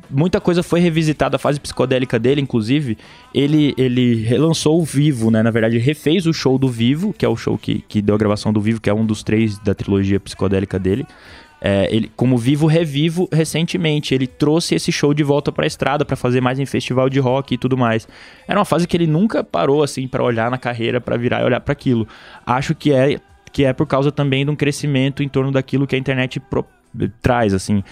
muita 0.09 0.39
coisa 0.39 0.61
foi 0.61 0.79
revisitada, 0.79 1.35
a 1.35 1.39
fase 1.39 1.59
psicodélica 1.59 2.19
dele, 2.19 2.41
inclusive. 2.41 2.97
Ele, 3.33 3.73
ele 3.77 4.15
relançou 4.23 4.79
o 4.79 4.83
Vivo, 4.83 5.31
né? 5.31 5.41
Na 5.41 5.51
verdade, 5.51 5.77
ele 5.77 5.83
refez 5.83 6.25
o 6.25 6.33
show 6.33 6.57
do 6.57 6.67
Vivo, 6.67 7.13
que 7.13 7.25
é 7.25 7.29
o 7.29 7.35
show 7.35 7.57
que, 7.57 7.83
que 7.87 8.01
deu 8.01 8.15
a 8.15 8.17
gravação 8.17 8.51
do 8.53 8.61
Vivo, 8.61 8.81
que 8.81 8.89
é 8.89 8.93
um 8.93 9.05
dos 9.05 9.23
três 9.23 9.57
da 9.59 9.73
trilogia 9.73 10.19
psicodélica 10.19 10.77
dele. 10.77 11.05
É, 11.61 11.93
ele, 11.93 12.09
como 12.15 12.37
Vivo 12.37 12.67
Revivo, 12.67 13.27
recentemente, 13.33 14.15
ele 14.15 14.25
trouxe 14.27 14.75
esse 14.75 14.91
show 14.93 15.13
de 15.13 15.23
volta 15.23 15.51
pra 15.51 15.67
estrada 15.67 16.05
pra 16.05 16.15
fazer 16.15 16.39
mais 16.39 16.57
em 16.57 16.65
festival 16.65 17.09
de 17.09 17.19
rock 17.19 17.53
e 17.53 17.57
tudo 17.57 17.77
mais. 17.77 18.07
Era 18.47 18.57
uma 18.57 18.65
fase 18.65 18.87
que 18.87 18.95
ele 18.95 19.07
nunca 19.07 19.43
parou, 19.43 19.83
assim, 19.83 20.07
pra 20.07 20.23
olhar 20.23 20.49
na 20.49 20.57
carreira, 20.57 21.01
pra 21.01 21.17
virar 21.17 21.41
e 21.41 21.43
olhar 21.43 21.59
pra 21.59 21.73
aquilo. 21.73 22.07
Acho 22.45 22.73
que 22.73 22.93
é, 22.93 23.19
que 23.51 23.65
é 23.65 23.73
por 23.73 23.85
causa 23.85 24.09
também 24.09 24.45
de 24.45 24.51
um 24.51 24.55
crescimento 24.55 25.21
em 25.21 25.27
torno 25.27 25.51
daquilo 25.51 25.85
que 25.85 25.95
a 25.97 25.99
internet 25.99 26.39
pro- 26.39 26.65
traz, 27.21 27.53
assim, 27.53 27.83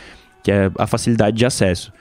que 0.47 0.51
é 0.51 0.71
a 0.77 0.87
facilidade 0.87 1.35
de 1.35 1.45
acesso. 1.45 1.91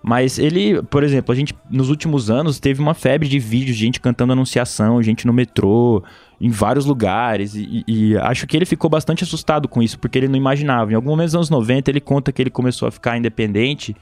Mas 0.00 0.38
ele, 0.38 0.80
por 0.84 1.02
exemplo, 1.02 1.32
a 1.32 1.34
gente 1.34 1.52
nos 1.68 1.90
últimos 1.90 2.30
anos 2.30 2.60
teve 2.60 2.80
uma 2.80 2.94
febre 2.94 3.28
de 3.28 3.40
vídeos, 3.40 3.76
gente 3.76 4.00
cantando 4.00 4.32
anunciação, 4.32 5.02
gente 5.02 5.26
no 5.26 5.32
metrô, 5.32 6.04
em 6.40 6.48
vários 6.48 6.86
lugares, 6.86 7.56
e, 7.56 7.82
e 7.88 8.16
acho 8.18 8.46
que 8.46 8.56
ele 8.56 8.64
ficou 8.64 8.88
bastante 8.88 9.24
assustado 9.24 9.66
com 9.66 9.82
isso, 9.82 9.98
porque 9.98 10.16
ele 10.16 10.28
não 10.28 10.36
imaginava. 10.36 10.92
Em 10.92 10.94
algum 10.94 11.10
momento 11.10 11.26
dos 11.26 11.34
anos 11.34 11.50
90, 11.50 11.90
ele 11.90 12.00
conta 12.00 12.30
que 12.30 12.40
ele 12.40 12.50
começou 12.50 12.86
a 12.86 12.92
ficar 12.92 13.18
independente 13.18 13.96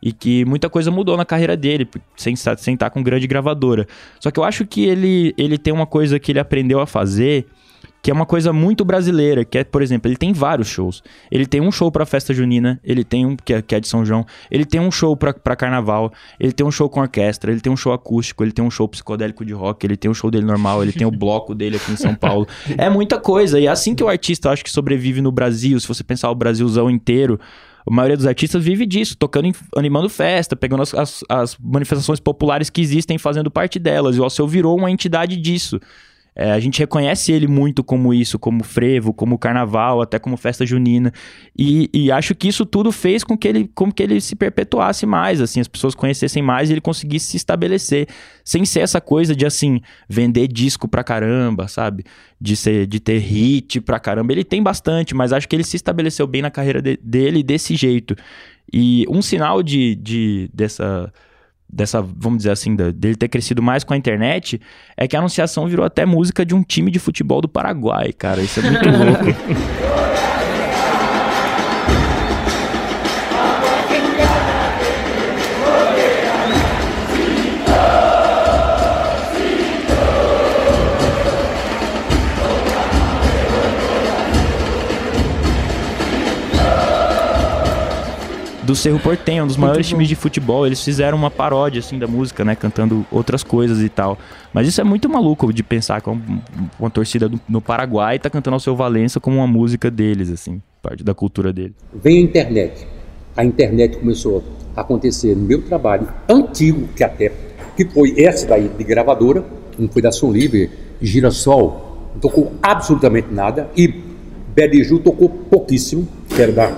e 0.00 0.10
que 0.10 0.42
muita 0.46 0.70
coisa 0.70 0.90
mudou 0.90 1.14
na 1.18 1.26
carreira 1.26 1.54
dele, 1.54 1.86
sem 2.16 2.34
sem 2.34 2.72
estar 2.72 2.88
com 2.88 3.02
grande 3.02 3.26
gravadora. 3.26 3.86
Só 4.18 4.30
que 4.30 4.40
eu 4.40 4.44
acho 4.44 4.64
que 4.64 4.86
ele, 4.86 5.34
ele 5.36 5.58
tem 5.58 5.74
uma 5.74 5.86
coisa 5.86 6.18
que 6.18 6.32
ele 6.32 6.38
aprendeu 6.40 6.80
a 6.80 6.86
fazer 6.86 7.46
que 8.02 8.10
é 8.10 8.14
uma 8.14 8.24
coisa 8.24 8.52
muito 8.52 8.84
brasileira, 8.84 9.44
que 9.44 9.58
é, 9.58 9.64
por 9.64 9.82
exemplo, 9.82 10.08
ele 10.10 10.16
tem 10.16 10.32
vários 10.32 10.68
shows. 10.68 11.02
Ele 11.30 11.44
tem 11.44 11.60
um 11.60 11.70
show 11.70 11.90
pra 11.92 12.06
festa 12.06 12.32
junina, 12.32 12.80
ele 12.82 13.04
tem 13.04 13.26
um 13.26 13.36
que 13.36 13.52
é, 13.52 13.60
que 13.62 13.74
é 13.74 13.80
de 13.80 13.86
São 13.86 14.04
João, 14.04 14.24
ele 14.50 14.64
tem 14.64 14.80
um 14.80 14.90
show 14.90 15.16
pra, 15.16 15.34
pra 15.34 15.54
carnaval, 15.54 16.12
ele 16.38 16.52
tem 16.52 16.66
um 16.66 16.70
show 16.70 16.88
com 16.88 17.00
orquestra, 17.00 17.52
ele 17.52 17.60
tem 17.60 17.70
um 17.72 17.76
show 17.76 17.92
acústico, 17.92 18.42
ele 18.42 18.52
tem 18.52 18.64
um 18.64 18.70
show 18.70 18.88
psicodélico 18.88 19.44
de 19.44 19.52
rock, 19.52 19.86
ele 19.86 19.96
tem 19.96 20.10
um 20.10 20.14
show 20.14 20.30
dele 20.30 20.46
normal, 20.46 20.82
ele 20.82 20.92
tem 20.92 21.06
o 21.06 21.10
bloco 21.16 21.54
dele 21.54 21.76
aqui 21.76 21.92
em 21.92 21.96
São 21.96 22.14
Paulo. 22.14 22.46
É 22.78 22.88
muita 22.88 23.18
coisa, 23.20 23.60
e 23.60 23.66
é 23.66 23.68
assim 23.70 23.94
que 23.94 24.02
o 24.02 24.08
artista, 24.08 24.50
acho 24.50 24.64
que 24.64 24.70
sobrevive 24.70 25.20
no 25.20 25.30
Brasil, 25.30 25.78
se 25.78 25.86
você 25.86 26.02
pensar 26.02 26.30
o 26.30 26.34
Brasilzão 26.34 26.88
inteiro, 26.90 27.38
a 27.86 27.90
maioria 27.94 28.16
dos 28.16 28.26
artistas 28.26 28.62
vive 28.62 28.84
disso, 28.86 29.16
tocando, 29.16 29.50
animando 29.76 30.08
festa, 30.08 30.54
pegando 30.54 30.82
as, 30.82 30.94
as- 30.94 31.24
as 31.28 31.56
manifestações 31.58 32.20
populares 32.20 32.68
que 32.70 32.80
existem, 32.80 33.16
fazendo 33.18 33.50
parte 33.50 33.78
delas. 33.78 34.16
E 34.16 34.20
o 34.20 34.24
Alceu 34.24 34.46
virou 34.46 34.76
uma 34.76 34.90
entidade 34.90 35.34
disso. 35.36 35.80
É, 36.42 36.52
a 36.52 36.58
gente 36.58 36.78
reconhece 36.78 37.30
ele 37.32 37.46
muito 37.46 37.84
como 37.84 38.14
isso, 38.14 38.38
como 38.38 38.64
frevo, 38.64 39.12
como 39.12 39.36
carnaval, 39.38 40.00
até 40.00 40.18
como 40.18 40.38
festa 40.38 40.64
junina. 40.64 41.12
E, 41.54 41.90
e 41.92 42.10
acho 42.10 42.34
que 42.34 42.48
isso 42.48 42.64
tudo 42.64 42.90
fez 42.90 43.22
com 43.22 43.36
que, 43.36 43.46
ele, 43.46 43.70
com 43.74 43.92
que 43.92 44.02
ele 44.02 44.18
se 44.22 44.34
perpetuasse 44.34 45.04
mais, 45.04 45.38
assim, 45.42 45.60
as 45.60 45.68
pessoas 45.68 45.94
conhecessem 45.94 46.42
mais 46.42 46.70
e 46.70 46.72
ele 46.72 46.80
conseguisse 46.80 47.26
se 47.32 47.36
estabelecer. 47.36 48.08
Sem 48.42 48.64
ser 48.64 48.80
essa 48.80 49.02
coisa 49.02 49.36
de, 49.36 49.44
assim, 49.44 49.82
vender 50.08 50.48
disco 50.48 50.88
pra 50.88 51.04
caramba, 51.04 51.68
sabe? 51.68 52.04
De, 52.40 52.56
ser, 52.56 52.86
de 52.86 52.98
ter 52.98 53.18
hit 53.18 53.78
pra 53.82 54.00
caramba. 54.00 54.32
Ele 54.32 54.42
tem 54.42 54.62
bastante, 54.62 55.14
mas 55.14 55.34
acho 55.34 55.46
que 55.46 55.54
ele 55.54 55.62
se 55.62 55.76
estabeleceu 55.76 56.26
bem 56.26 56.40
na 56.40 56.50
carreira 56.50 56.80
de- 56.80 56.98
dele 57.02 57.42
desse 57.42 57.76
jeito. 57.76 58.16
E 58.72 59.04
um 59.10 59.20
sinal 59.20 59.62
de, 59.62 59.94
de 59.94 60.50
dessa 60.54 61.12
dessa, 61.72 62.00
vamos 62.02 62.38
dizer 62.38 62.50
assim, 62.50 62.74
da- 62.76 62.90
dele 62.90 63.16
ter 63.16 63.28
crescido 63.28 63.62
mais 63.62 63.84
com 63.84 63.94
a 63.94 63.96
internet, 63.96 64.60
é 64.96 65.06
que 65.08 65.16
a 65.16 65.18
Anunciação 65.18 65.66
virou 65.66 65.84
até 65.84 66.04
música 66.06 66.44
de 66.44 66.54
um 66.54 66.62
time 66.62 66.90
de 66.90 66.98
futebol 66.98 67.40
do 67.40 67.48
Paraguai, 67.48 68.12
cara. 68.12 68.40
Isso 68.42 68.60
é 68.60 68.62
muito 68.70 68.88
louco. 68.90 70.39
Do 88.70 88.76
Cerro 88.76 89.00
Portenho, 89.00 89.42
um 89.42 89.46
dos 89.48 89.56
maiores 89.56 89.88
times 89.88 90.06
de 90.06 90.14
futebol. 90.14 90.64
Eles 90.64 90.82
fizeram 90.84 91.18
uma 91.18 91.28
paródia, 91.30 91.80
assim, 91.80 91.98
da 91.98 92.06
música, 92.06 92.44
né? 92.44 92.54
Cantando 92.54 93.04
outras 93.10 93.42
coisas 93.42 93.82
e 93.82 93.88
tal. 93.88 94.16
Mas 94.54 94.68
isso 94.68 94.80
é 94.80 94.84
muito 94.84 95.08
maluco 95.08 95.52
de 95.52 95.60
pensar 95.64 96.00
que 96.00 96.08
um- 96.08 96.20
uma 96.78 96.88
torcida 96.88 97.28
do- 97.28 97.40
no 97.48 97.60
Paraguai 97.60 98.16
tá 98.20 98.30
cantando 98.30 98.54
ao 98.54 98.60
seu 98.60 98.76
Valença 98.76 99.18
como 99.18 99.38
uma 99.38 99.46
música 99.46 99.90
deles, 99.90 100.30
assim. 100.30 100.62
Parte 100.80 101.02
da 101.02 101.12
cultura 101.12 101.52
dele. 101.52 101.74
Vem 101.92 102.18
a 102.18 102.20
internet. 102.20 102.86
A 103.36 103.44
internet 103.44 103.96
começou 103.96 104.44
acontecer 104.76 105.34
no 105.36 105.42
meu 105.42 105.62
trabalho 105.62 106.06
antigo, 106.28 106.88
que 106.94 107.02
até 107.02 107.32
que 107.76 107.84
foi 107.86 108.14
essa 108.22 108.46
daí 108.46 108.68
de 108.68 108.84
gravadora, 108.84 109.44
um 109.80 109.88
foi 109.88 110.00
da 110.00 110.12
Som 110.12 110.30
Livre, 110.30 110.70
Girassol, 111.02 112.10
não 112.12 112.20
tocou 112.20 112.52
absolutamente 112.62 113.28
nada, 113.32 113.68
e 113.76 113.88
Bediju 114.54 115.00
tocou 115.00 115.28
pouquíssimo, 115.28 116.06
que 116.28 116.40
era 116.40 116.52
da 116.52 116.72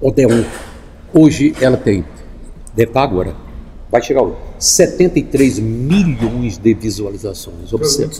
Odeon. 0.00 0.42
Hoje 1.14 1.54
ela 1.60 1.76
tem, 1.76 2.04
deve 2.74 2.90
estar 2.90 3.02
agora, 3.02 3.34
vai 3.90 4.00
chegar 4.02 4.22
hoje, 4.22 4.36
73 4.58 5.58
milhões 5.58 6.56
de 6.56 6.72
visualizações. 6.74 7.72
Observe. 7.72 8.14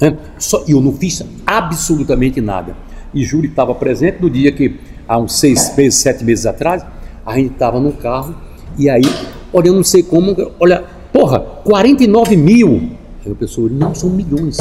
É, 0.00 0.14
só, 0.38 0.64
eu 0.66 0.80
não 0.80 0.92
fiz 0.92 1.22
absolutamente 1.46 2.40
nada. 2.40 2.76
E 3.12 3.24
Júlio 3.24 3.50
estava 3.50 3.74
presente 3.74 4.20
no 4.20 4.30
dia 4.30 4.52
que, 4.52 4.78
há 5.06 5.18
uns 5.18 5.38
seis 5.38 5.74
meses, 5.76 5.98
sete 6.00 6.24
meses 6.24 6.46
atrás, 6.46 6.84
a 7.24 7.36
gente 7.36 7.52
estava 7.52 7.80
no 7.80 7.92
carro 7.92 8.34
e 8.78 8.88
aí, 8.88 9.02
olha, 9.52 9.68
eu 9.68 9.74
não 9.74 9.84
sei 9.84 10.02
como, 10.02 10.34
olha, 10.60 10.84
porra, 11.12 11.40
49 11.40 12.36
mil. 12.36 12.90
Aí 13.24 13.32
a 13.32 13.34
pessoa, 13.34 13.68
não, 13.70 13.94
são 13.94 14.10
milhões. 14.10 14.58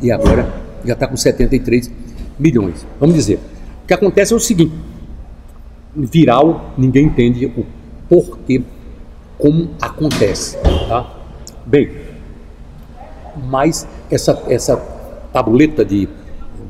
E 0.00 0.10
agora 0.10 0.52
já 0.84 0.94
está 0.94 1.06
com 1.06 1.16
73 1.16 1.90
milhões. 2.38 2.86
Vamos 2.98 3.14
dizer, 3.14 3.38
o 3.84 3.86
que 3.86 3.94
acontece 3.94 4.32
é 4.32 4.36
o 4.36 4.40
seguinte: 4.40 4.72
viral, 5.94 6.72
ninguém 6.76 7.06
entende 7.06 7.46
o 7.46 7.66
porquê, 8.08 8.62
como 9.38 9.70
acontece. 9.80 10.56
Tá? 10.88 11.14
Bem, 11.66 11.90
mas 13.48 13.86
essa, 14.10 14.42
essa 14.48 14.76
tabuleta 15.32 15.84
de, 15.84 16.08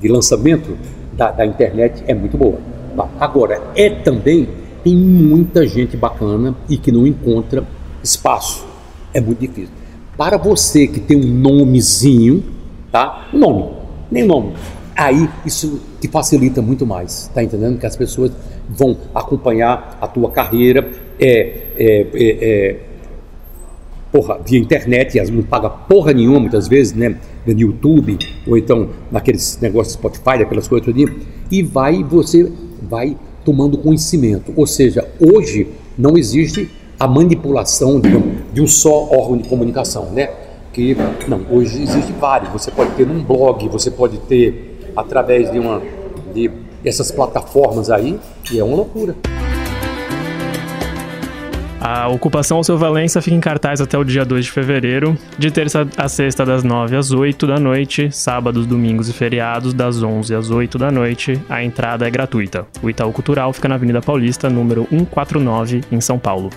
de 0.01 0.09
lançamento 0.09 0.77
da, 1.13 1.31
da 1.31 1.47
internet 1.47 2.03
é 2.07 2.15
muito 2.15 2.37
boa. 2.37 2.59
Tá? 2.97 3.09
Agora, 3.21 3.63
é 3.75 3.91
também, 3.91 4.49
tem 4.83 4.97
muita 4.97 5.67
gente 5.67 5.97
bacana 5.97 6.55
e 6.69 6.77
que 6.77 6.91
não 6.91 7.07
encontra 7.07 7.65
espaço. 8.03 8.67
É 9.15 9.21
muito 9.21 9.41
difícil. 9.41 9.75
Para 10.17 10.37
você 10.37 10.87
que 10.87 11.01
tem 11.01 11.17
um 11.17 11.27
nomezinho, 11.27 12.45
tá? 12.91 13.29
Nome, 13.33 13.71
nem 14.11 14.27
nome. 14.27 14.53
Aí 14.97 15.29
isso 15.45 15.81
te 16.01 16.09
facilita 16.09 16.61
muito 16.61 16.87
mais, 16.87 17.31
tá 17.35 17.43
entendendo? 17.43 17.79
Que 17.79 17.87
as 17.87 17.97
pessoas 17.97 18.31
vão 18.69 18.97
acompanhar 19.15 19.99
a 20.01 20.07
tua 20.07 20.31
carreira, 20.31 20.91
é, 21.19 21.29
é, 21.77 22.07
é, 22.15 22.71
é 22.71 22.77
porra, 24.13 24.39
via 24.45 24.59
internet, 24.59 25.19
as 25.19 25.31
não 25.31 25.43
paga 25.43 25.71
porra 25.71 26.13
nenhuma 26.13 26.41
muitas 26.41 26.69
vezes, 26.69 26.93
né? 26.93 27.17
No 27.47 27.59
YouTube, 27.59 28.19
ou 28.47 28.59
então 28.59 28.91
naqueles 29.11 29.59
negócios 29.61 29.95
Spotify, 29.95 30.43
aquelas 30.43 30.69
coisas 30.69 30.85
tudinho, 30.85 31.19
e 31.51 31.63
vai, 31.63 32.05
você 32.05 32.53
vai 32.83 33.17
tomando 33.45 33.79
conhecimento. 33.79 34.53
Ou 34.55 34.67
seja, 34.67 35.09
hoje 35.19 35.69
não 35.99 36.17
existe 36.17 36.71
a 37.01 37.09
manipulação 37.09 37.99
de 37.99 38.15
um, 38.15 38.35
de 38.53 38.61
um 38.61 38.67
só 38.67 39.09
órgão 39.11 39.39
de 39.39 39.49
comunicação, 39.49 40.11
né? 40.13 40.31
Que, 40.73 40.97
não, 41.27 41.41
hoje 41.51 41.83
existe 41.83 42.13
vários. 42.13 42.53
Você 42.53 42.71
pode 42.71 42.93
ter 42.93 43.07
num 43.07 43.23
blog, 43.23 43.69
você 43.69 43.91
pode 43.91 44.19
ter 44.19 44.72
através 44.97 45.51
de 45.51 45.59
uma 45.59 45.83
de 46.35 46.51
essas 46.85 47.11
plataformas 47.11 47.91
aí, 47.91 48.19
e 48.51 48.59
é 48.59 48.65
uma 48.65 48.77
loucura. 48.77 49.15
A 51.85 52.07
ocupação 52.07 52.59
ao 52.59 52.65
seu 52.65 52.79
Valença 52.79 53.21
fica 53.21 53.35
em 53.35 53.41
cartaz 53.41 53.81
até 53.81 53.99
o 53.99 54.05
dia 54.05 54.25
2 54.25 54.45
de 54.45 54.53
fevereiro, 54.53 55.19
de 55.37 55.51
terça 55.51 55.85
a 55.97 56.09
sexta 56.09 56.47
das 56.47 56.63
9 56.63 56.97
às 56.97 57.11
8 57.11 57.45
da 57.45 57.59
noite, 57.59 58.09
sábados, 58.13 58.67
domingos 58.67 59.09
e 59.09 59.13
feriados 59.13 59.75
das 59.75 60.01
11 60.01 60.33
às 60.33 60.49
8 60.49 60.79
da 60.79 60.93
noite. 60.93 61.41
A 61.49 61.65
entrada 61.65 62.07
é 62.07 62.11
gratuita. 62.11 62.67
O 62.81 62.89
Itaú 62.89 63.13
Cultural 63.13 63.53
fica 63.53 63.69
na 63.69 63.75
Avenida 63.75 64.01
Paulista, 64.01 64.49
número 64.49 64.87
149, 64.91 65.81
em 65.91 66.01
São 66.01 66.21
Paulo. 66.21 66.51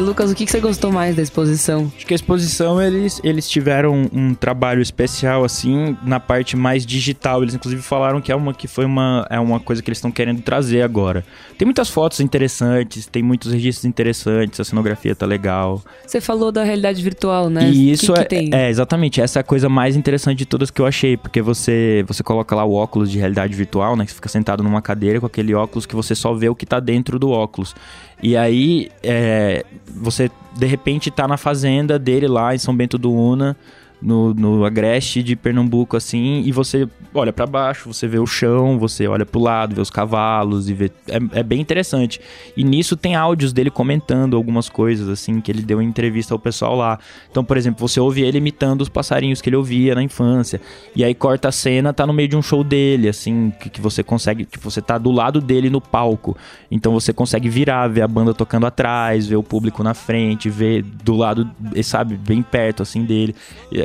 E 0.00 0.02
Lucas, 0.02 0.30
o 0.30 0.34
que 0.34 0.46
você 0.46 0.60
gostou 0.60 0.90
mais 0.90 1.14
da 1.14 1.20
exposição? 1.20 1.92
Acho 1.94 2.06
que 2.06 2.14
a 2.14 2.16
exposição 2.16 2.80
eles, 2.80 3.20
eles 3.22 3.46
tiveram 3.46 4.08
um 4.10 4.32
trabalho 4.32 4.80
especial 4.80 5.44
assim 5.44 5.94
na 6.02 6.18
parte 6.18 6.56
mais 6.56 6.86
digital. 6.86 7.42
Eles 7.42 7.54
inclusive 7.54 7.82
falaram 7.82 8.18
que 8.18 8.32
é 8.32 8.34
uma 8.34 8.54
que 8.54 8.66
foi 8.66 8.86
uma 8.86 9.26
é 9.28 9.38
uma 9.38 9.60
coisa 9.60 9.82
que 9.82 9.90
eles 9.90 9.98
estão 9.98 10.10
querendo 10.10 10.40
trazer 10.40 10.80
agora. 10.80 11.22
Tem 11.58 11.66
muitas 11.66 11.90
fotos 11.90 12.18
interessantes, 12.18 13.04
tem 13.04 13.22
muitos 13.22 13.52
registros 13.52 13.84
interessantes, 13.84 14.58
a 14.58 14.64
cenografia 14.64 15.14
tá 15.14 15.26
legal. 15.26 15.82
Você 16.06 16.18
falou 16.18 16.50
da 16.50 16.64
realidade 16.64 17.02
virtual, 17.02 17.50
né? 17.50 17.68
E 17.68 17.90
isso 17.90 18.14
que 18.14 18.20
é, 18.20 18.22
que 18.22 18.28
tem? 18.30 18.48
é 18.54 18.70
exatamente 18.70 19.20
essa 19.20 19.38
é 19.38 19.42
a 19.42 19.44
coisa 19.44 19.68
mais 19.68 19.96
interessante 19.96 20.38
de 20.38 20.46
todas 20.46 20.70
que 20.70 20.80
eu 20.80 20.86
achei, 20.86 21.18
porque 21.18 21.42
você 21.42 22.02
você 22.08 22.22
coloca 22.22 22.56
lá 22.56 22.64
o 22.64 22.72
óculos 22.72 23.10
de 23.10 23.18
realidade 23.18 23.54
virtual, 23.54 23.94
né, 23.96 24.06
que 24.06 24.12
você 24.12 24.16
fica 24.16 24.30
sentado 24.30 24.62
numa 24.62 24.80
cadeira 24.80 25.20
com 25.20 25.26
aquele 25.26 25.54
óculos 25.54 25.84
que 25.84 25.94
você 25.94 26.14
só 26.14 26.32
vê 26.32 26.48
o 26.48 26.54
que 26.54 26.64
tá 26.64 26.80
dentro 26.80 27.18
do 27.18 27.28
óculos. 27.28 27.74
E 28.22 28.36
aí, 28.36 28.90
é, 29.02 29.64
você 29.86 30.30
de 30.56 30.66
repente 30.66 31.10
tá 31.10 31.26
na 31.26 31.36
fazenda 31.36 31.98
dele 31.98 32.28
lá 32.28 32.54
em 32.54 32.58
São 32.58 32.76
Bento 32.76 32.98
do 32.98 33.12
Una, 33.12 33.56
no, 34.00 34.32
no 34.32 34.64
Agreste 34.64 35.22
de 35.22 35.36
Pernambuco, 35.36 35.96
assim, 35.96 36.42
e 36.44 36.52
você 36.52 36.88
olha 37.12 37.32
para 37.32 37.46
baixo, 37.46 37.92
você 37.92 38.06
vê 38.06 38.18
o 38.18 38.26
chão, 38.26 38.78
você 38.78 39.06
olha 39.06 39.26
pro 39.26 39.40
lado, 39.40 39.74
vê 39.74 39.80
os 39.80 39.90
cavalos 39.90 40.68
e 40.70 40.74
vê. 40.74 40.90
É, 41.08 41.40
é, 41.40 41.42
bem 41.42 41.60
interessante. 41.60 42.20
E 42.56 42.64
nisso 42.64 42.96
tem 42.96 43.14
áudios 43.14 43.52
dele 43.52 43.70
comentando 43.70 44.36
algumas 44.36 44.68
coisas, 44.68 45.08
assim, 45.08 45.40
que 45.40 45.50
ele 45.50 45.62
deu 45.62 45.82
em 45.82 45.86
entrevista 45.86 46.32
ao 46.32 46.38
pessoal 46.38 46.76
lá. 46.76 46.98
Então, 47.30 47.44
por 47.44 47.56
exemplo, 47.56 47.86
você 47.86 48.00
ouve 48.00 48.22
ele 48.22 48.38
imitando 48.38 48.80
os 48.82 48.88
passarinhos 48.88 49.40
que 49.40 49.48
ele 49.48 49.56
ouvia 49.56 49.94
na 49.94 50.02
infância. 50.02 50.60
E 50.94 51.04
aí 51.04 51.14
corta 51.14 51.48
a 51.48 51.52
cena, 51.52 51.92
tá 51.92 52.06
no 52.06 52.12
meio 52.12 52.28
de 52.28 52.36
um 52.36 52.42
show 52.42 52.62
dele, 52.62 53.08
assim, 53.08 53.52
que, 53.60 53.68
que 53.68 53.80
você 53.80 54.02
consegue. 54.02 54.44
Que 54.44 54.58
você 54.58 54.80
tá 54.80 54.96
do 54.96 55.10
lado 55.10 55.40
dele 55.40 55.68
no 55.68 55.80
palco. 55.80 56.36
Então 56.70 56.92
você 56.92 57.12
consegue 57.12 57.48
virar, 57.48 57.88
ver 57.88 58.02
a 58.02 58.08
banda 58.08 58.32
tocando 58.32 58.66
atrás, 58.66 59.26
ver 59.26 59.36
o 59.36 59.42
público 59.42 59.82
na 59.82 59.94
frente, 59.94 60.48
ver 60.48 60.82
do 60.82 61.16
lado, 61.16 61.50
sabe, 61.82 62.16
bem 62.16 62.42
perto, 62.42 62.82
assim, 62.82 63.04
dele. 63.04 63.34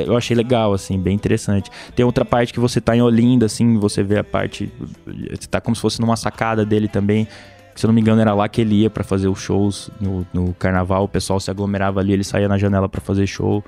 Eu 0.06 0.16
achei 0.16 0.36
legal, 0.36 0.72
assim, 0.72 0.98
bem 0.98 1.14
interessante. 1.14 1.70
Tem 1.94 2.04
outra 2.06 2.24
parte 2.24 2.52
que 2.52 2.60
você 2.60 2.80
tá 2.80 2.96
em 2.96 3.02
Olinda, 3.02 3.46
assim, 3.46 3.76
você 3.78 4.02
vê 4.02 4.18
a 4.18 4.24
parte. 4.24 4.70
Você 5.06 5.46
tá 5.50 5.60
como 5.60 5.74
se 5.74 5.82
fosse 5.82 6.00
numa 6.00 6.16
sacada 6.16 6.64
dele 6.64 6.88
também. 6.88 7.26
Se 7.74 7.84
eu 7.84 7.88
não 7.88 7.94
me 7.94 8.00
engano, 8.00 8.20
era 8.22 8.32
lá 8.32 8.48
que 8.48 8.60
ele 8.62 8.76
ia 8.82 8.88
para 8.90 9.04
fazer 9.04 9.28
os 9.28 9.38
shows 9.38 9.90
no, 10.00 10.26
no 10.32 10.54
carnaval. 10.54 11.04
O 11.04 11.08
pessoal 11.08 11.38
se 11.38 11.50
aglomerava 11.50 12.00
ali, 12.00 12.12
ele 12.12 12.24
saía 12.24 12.48
na 12.48 12.56
janela 12.56 12.88
para 12.88 13.00
fazer 13.02 13.26
show. 13.26 13.62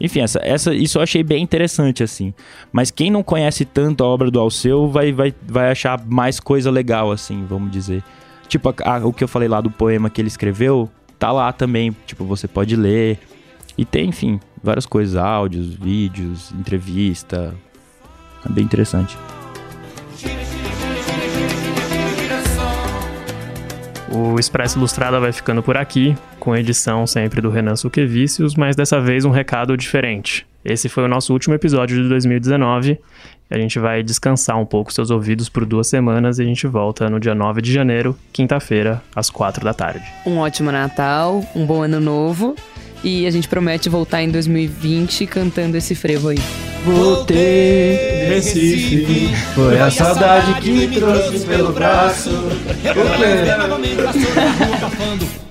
Enfim, 0.00 0.20
essa, 0.20 0.40
essa, 0.42 0.74
isso 0.74 0.98
eu 0.98 1.02
achei 1.02 1.22
bem 1.22 1.42
interessante, 1.42 2.02
assim. 2.02 2.32
Mas 2.72 2.90
quem 2.90 3.10
não 3.10 3.22
conhece 3.22 3.64
tanto 3.64 4.02
a 4.02 4.06
obra 4.06 4.30
do 4.30 4.40
Alceu 4.40 4.88
vai, 4.88 5.12
vai, 5.12 5.34
vai 5.46 5.70
achar 5.70 6.00
mais 6.06 6.40
coisa 6.40 6.70
legal, 6.70 7.12
assim, 7.12 7.44
vamos 7.48 7.70
dizer. 7.70 8.02
Tipo, 8.48 8.70
a- 8.70 8.96
a- 8.96 9.06
o 9.06 9.12
que 9.12 9.22
eu 9.22 9.28
falei 9.28 9.48
lá 9.48 9.60
do 9.60 9.70
poema 9.70 10.08
que 10.10 10.20
ele 10.20 10.28
escreveu, 10.28 10.90
tá 11.18 11.30
lá 11.30 11.52
também. 11.52 11.94
Tipo, 12.06 12.24
você 12.24 12.48
pode 12.48 12.74
ler. 12.76 13.18
E 13.76 13.84
tem, 13.84 14.08
enfim, 14.08 14.40
várias 14.62 14.86
coisas, 14.86 15.16
áudios, 15.16 15.74
vídeos, 15.74 16.52
entrevista. 16.52 17.54
É 18.44 18.52
bem 18.52 18.64
interessante. 18.64 19.16
O 24.12 24.38
Expresso 24.38 24.78
Ilustrada 24.78 25.18
vai 25.18 25.32
ficando 25.32 25.60
por 25.60 25.76
aqui, 25.76 26.16
com 26.38 26.54
edição 26.54 27.04
sempre 27.04 27.40
do 27.40 27.50
Renan 27.50 27.74
Suquevicius, 27.74 28.54
mas 28.54 28.76
dessa 28.76 29.00
vez 29.00 29.24
um 29.24 29.30
recado 29.30 29.76
diferente. 29.76 30.46
Esse 30.64 30.88
foi 30.88 31.04
o 31.04 31.08
nosso 31.08 31.32
último 31.32 31.54
episódio 31.54 32.00
de 32.00 32.08
2019. 32.08 33.00
A 33.50 33.58
gente 33.58 33.78
vai 33.78 34.04
descansar 34.04 34.56
um 34.58 34.64
pouco 34.64 34.92
seus 34.92 35.10
ouvidos 35.10 35.48
por 35.48 35.66
duas 35.66 35.88
semanas 35.88 36.38
e 36.38 36.42
a 36.42 36.44
gente 36.44 36.66
volta 36.66 37.10
no 37.10 37.18
dia 37.18 37.34
9 37.34 37.60
de 37.60 37.72
janeiro, 37.72 38.16
quinta-feira, 38.32 39.02
às 39.16 39.28
quatro 39.28 39.64
da 39.64 39.74
tarde. 39.74 40.04
Um 40.24 40.38
ótimo 40.38 40.70
Natal, 40.70 41.44
um 41.54 41.66
bom 41.66 41.82
ano 41.82 42.00
novo. 42.00 42.54
E 43.04 43.26
a 43.26 43.30
gente 43.30 43.46
promete 43.46 43.90
voltar 43.90 44.22
em 44.22 44.30
2020 44.30 45.26
cantando 45.26 45.76
esse 45.76 45.94
frevo 45.94 46.28
aí. 46.28 46.38
Voltei, 46.86 47.98
Recife, 48.28 49.28
foi 49.54 49.78
a 49.78 49.90
saudade 49.90 50.54
que 50.62 50.70
me 50.70 50.88
trouxe 50.88 51.40
pelo 51.40 51.72
braço. 51.72 52.30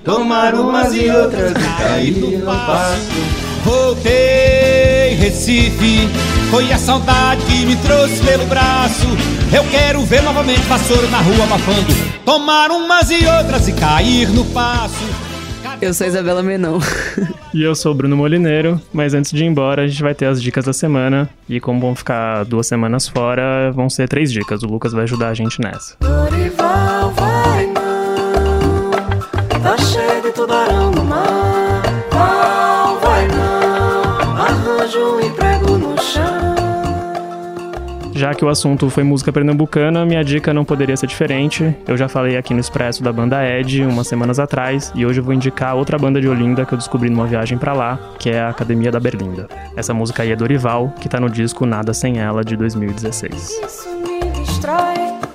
Tomar 0.03 0.55
umas 0.55 0.95
e 0.95 1.07
outras 1.11 1.51
e 1.51 1.83
cair 1.83 2.17
no 2.17 2.41
passo. 2.41 3.11
Voltei, 3.63 5.15
Recife, 5.19 6.09
foi 6.49 6.71
a 6.71 6.77
saudade 6.79 7.45
que 7.45 7.67
me 7.67 7.75
trouxe 7.75 8.19
pelo 8.23 8.47
braço. 8.47 9.05
Eu 9.55 9.63
quero 9.69 10.01
ver 10.05 10.23
novamente 10.23 10.61
vassoura 10.61 11.07
na 11.07 11.19
rua 11.19 11.43
abafando. 11.43 11.93
Tomar 12.25 12.71
umas 12.71 13.11
e 13.11 13.25
outras 13.27 13.67
e 13.67 13.73
cair 13.73 14.27
no 14.29 14.43
passo. 14.45 15.32
Eu 15.83 15.93
sou 15.93 16.05
a 16.05 16.07
Isabela 16.07 16.41
Menon. 16.41 16.79
E 17.53 17.61
eu 17.61 17.75
sou 17.75 17.91
o 17.91 17.95
Bruno 17.95 18.15
Molineiro, 18.15 18.81
mas 18.93 19.13
antes 19.13 19.31
de 19.31 19.43
ir 19.43 19.47
embora, 19.47 19.81
a 19.83 19.87
gente 19.87 20.01
vai 20.01 20.15
ter 20.15 20.27
as 20.27 20.41
dicas 20.41 20.63
da 20.63 20.71
semana. 20.71 21.29
E 21.47 21.59
como 21.59 21.81
vão 21.81 21.93
ficar 21.93 22.45
duas 22.45 22.67
semanas 22.67 23.07
fora, 23.07 23.69
vão 23.73 23.89
ser 23.89 24.07
três 24.07 24.31
dicas. 24.31 24.63
O 24.63 24.67
Lucas 24.67 24.93
vai 24.93 25.03
ajudar 25.03 25.27
a 25.27 25.33
gente 25.33 25.59
nessa. 25.59 25.97
Dorival 25.99 27.11
vai 27.11 27.65
não, 27.65 28.91
tá 29.61 29.77
cheio 29.77 30.21
de 30.21 30.31
tubarão 30.31 30.89
no 30.91 31.03
mar. 31.03 31.83
Val 32.11 32.99
vai 33.01 33.27
não, 33.27 34.41
arranja 34.41 34.99
um. 34.99 35.32
Já 38.23 38.33
que 38.33 38.45
o 38.45 38.47
assunto 38.47 38.89
foi 38.89 39.03
música 39.03 39.33
pernambucana, 39.33 40.05
minha 40.05 40.23
dica 40.23 40.53
não 40.53 40.63
poderia 40.63 40.95
ser 40.95 41.07
diferente. 41.07 41.75
Eu 41.85 41.97
já 41.97 42.07
falei 42.07 42.37
aqui 42.37 42.53
no 42.53 42.61
Expresso 42.61 43.03
da 43.03 43.11
banda 43.11 43.45
Ed 43.45 43.83
umas 43.83 44.07
semanas 44.07 44.39
atrás 44.39 44.93
e 44.95 45.05
hoje 45.05 45.19
eu 45.19 45.23
vou 45.25 45.33
indicar 45.33 45.75
outra 45.75 45.97
banda 45.97 46.21
de 46.21 46.29
Olinda 46.29 46.65
que 46.65 46.73
eu 46.73 46.77
descobri 46.77 47.09
numa 47.09 47.27
viagem 47.27 47.57
para 47.57 47.73
lá, 47.73 47.99
que 48.17 48.29
é 48.29 48.39
a 48.39 48.47
Academia 48.47 48.89
da 48.93 48.97
Berlinda. 48.97 49.49
Essa 49.75 49.93
música 49.93 50.23
aí 50.23 50.31
é 50.31 50.37
Dorival, 50.37 50.93
que 51.01 51.09
tá 51.09 51.19
no 51.19 51.29
disco 51.29 51.65
Nada 51.65 51.93
Sem 51.93 52.17
Ela 52.17 52.45
de 52.45 52.55
2016. 52.55 53.33
Isso 53.33 53.89
me 53.89 54.21
destrói, 54.39 54.93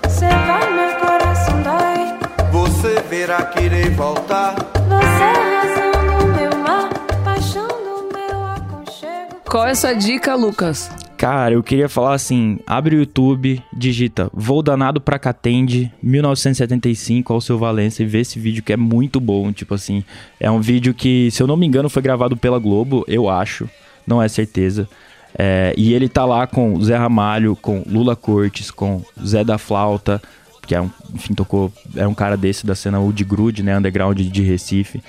cê 0.08 0.26
vai, 0.26 0.72
meu 0.72 0.96
coração 0.98 1.62
dói. 1.62 2.18
Você 2.52 3.02
verá 3.10 3.42
que 3.42 3.64
irei 3.64 3.90
voltar. 3.90 4.54
Você 4.54 5.24
é 5.24 5.26
a 5.26 5.60
razão 5.60 6.20
do 6.20 6.26
meu 6.28 6.58
mar, 6.62 6.88
paixão 7.22 7.68
do 7.68 8.08
meu 8.14 8.46
aconchego. 8.46 9.42
Qual 9.46 9.66
é 9.66 9.72
a 9.72 9.74
sua 9.74 9.92
dica, 9.92 10.34
Lucas? 10.34 10.90
Cara, 11.18 11.54
eu 11.54 11.64
queria 11.64 11.88
falar 11.88 12.14
assim: 12.14 12.60
abre 12.64 12.94
o 12.94 13.00
YouTube, 13.00 13.60
digita 13.72 14.30
Vou 14.32 14.62
Danado 14.62 15.00
pra 15.00 15.18
Catende, 15.18 15.92
1975, 16.00 17.32
ao 17.32 17.40
seu 17.40 17.58
Valença, 17.58 18.04
e 18.04 18.06
vê 18.06 18.20
esse 18.20 18.38
vídeo 18.38 18.62
que 18.62 18.72
é 18.72 18.76
muito 18.76 19.18
bom. 19.18 19.52
Tipo 19.52 19.74
assim, 19.74 20.04
é 20.38 20.48
um 20.48 20.60
vídeo 20.60 20.94
que, 20.94 21.28
se 21.32 21.42
eu 21.42 21.48
não 21.48 21.56
me 21.56 21.66
engano, 21.66 21.90
foi 21.90 22.02
gravado 22.02 22.36
pela 22.36 22.60
Globo, 22.60 23.04
eu 23.08 23.28
acho, 23.28 23.68
não 24.06 24.22
é 24.22 24.28
certeza. 24.28 24.88
É, 25.36 25.74
e 25.76 25.92
ele 25.92 26.08
tá 26.08 26.24
lá 26.24 26.46
com 26.46 26.80
Zé 26.80 26.96
Ramalho, 26.96 27.56
com 27.56 27.82
Lula 27.84 28.14
Cortes, 28.14 28.70
com 28.70 29.02
Zé 29.20 29.42
da 29.42 29.58
Flauta, 29.58 30.22
que 30.68 30.74
é 30.74 30.80
um, 30.80 30.90
enfim, 31.12 31.34
tocou, 31.34 31.72
é 31.96 32.06
um 32.06 32.14
cara 32.14 32.36
desse 32.36 32.64
da 32.64 32.76
cena 32.76 33.00
Wood 33.00 33.24
Grude, 33.24 33.62
né, 33.64 33.76
underground 33.76 34.20
de 34.20 34.42
Recife. 34.42 35.02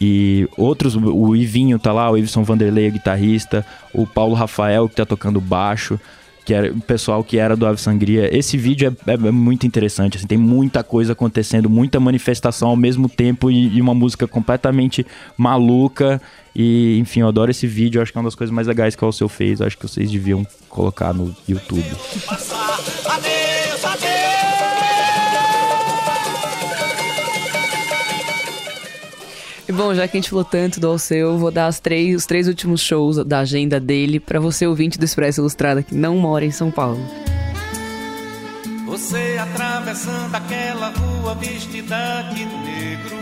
E 0.00 0.48
outros, 0.56 0.94
o 0.96 1.34
Ivinho 1.34 1.78
tá 1.78 1.92
lá, 1.92 2.10
o 2.10 2.16
Iveson 2.16 2.42
Vanderlei, 2.44 2.86
é 2.86 2.90
guitarrista, 2.90 3.66
o 3.92 4.06
Paulo 4.06 4.34
Rafael, 4.34 4.88
que 4.88 4.94
tá 4.94 5.04
tocando 5.04 5.40
baixo, 5.40 5.98
que 6.44 6.54
era 6.54 6.72
o 6.72 6.80
pessoal 6.80 7.22
que 7.24 7.36
era 7.36 7.54
do 7.56 7.66
Ave 7.66 7.80
Sangria. 7.80 8.34
Esse 8.34 8.56
vídeo 8.56 8.96
é, 9.06 9.10
é- 9.10 9.14
é 9.14 9.30
muito 9.30 9.66
interessante, 9.66 10.16
assim, 10.16 10.26
tem 10.26 10.38
muita 10.38 10.82
coisa 10.84 11.12
acontecendo, 11.12 11.68
muita 11.68 11.98
manifestação 12.00 12.68
ao 12.70 12.76
mesmo 12.76 13.08
tempo 13.08 13.50
e, 13.50 13.76
e 13.76 13.80
uma 13.82 13.92
música 13.92 14.26
completamente 14.26 15.04
maluca. 15.36 16.22
E, 16.56 16.98
enfim, 16.98 17.20
eu 17.20 17.28
adoro 17.28 17.50
esse 17.50 17.66
vídeo, 17.66 18.00
acho 18.00 18.10
que 18.12 18.18
é 18.18 18.20
uma 18.20 18.28
das 18.28 18.34
coisas 18.34 18.54
mais 18.54 18.66
legais 18.66 18.96
que 18.96 19.04
o 19.04 19.06
Alceu 19.06 19.28
fez, 19.28 19.60
acho 19.60 19.76
que 19.76 19.86
vocês 19.86 20.10
deviam 20.10 20.46
colocar 20.68 21.12
no 21.12 21.34
YouTube. 21.48 21.84
E 23.24 24.27
bom, 29.78 29.94
já 29.94 30.08
que 30.08 30.16
a 30.16 30.20
gente 30.20 30.30
falou 30.30 30.44
tanto 30.44 30.80
do 30.80 30.88
Alceu, 30.88 31.38
vou 31.38 31.52
dar 31.52 31.68
as 31.68 31.78
três, 31.78 32.16
os 32.16 32.26
três 32.26 32.48
últimos 32.48 32.80
shows 32.80 33.24
da 33.24 33.38
agenda 33.38 33.78
dele 33.78 34.18
pra 34.18 34.40
você 34.40 34.66
ouvinte 34.66 34.98
do 34.98 35.04
Expresso 35.04 35.40
Ilustrada 35.40 35.84
que 35.84 35.94
não 35.94 36.16
mora 36.16 36.44
em 36.44 36.50
São 36.50 36.68
Paulo. 36.68 37.00
Você 38.86 39.38
atravessando 39.40 40.34
aquela 40.34 40.90
rua 40.90 41.36
vestida 41.36 42.22
de 42.34 42.44
negro. 42.44 43.18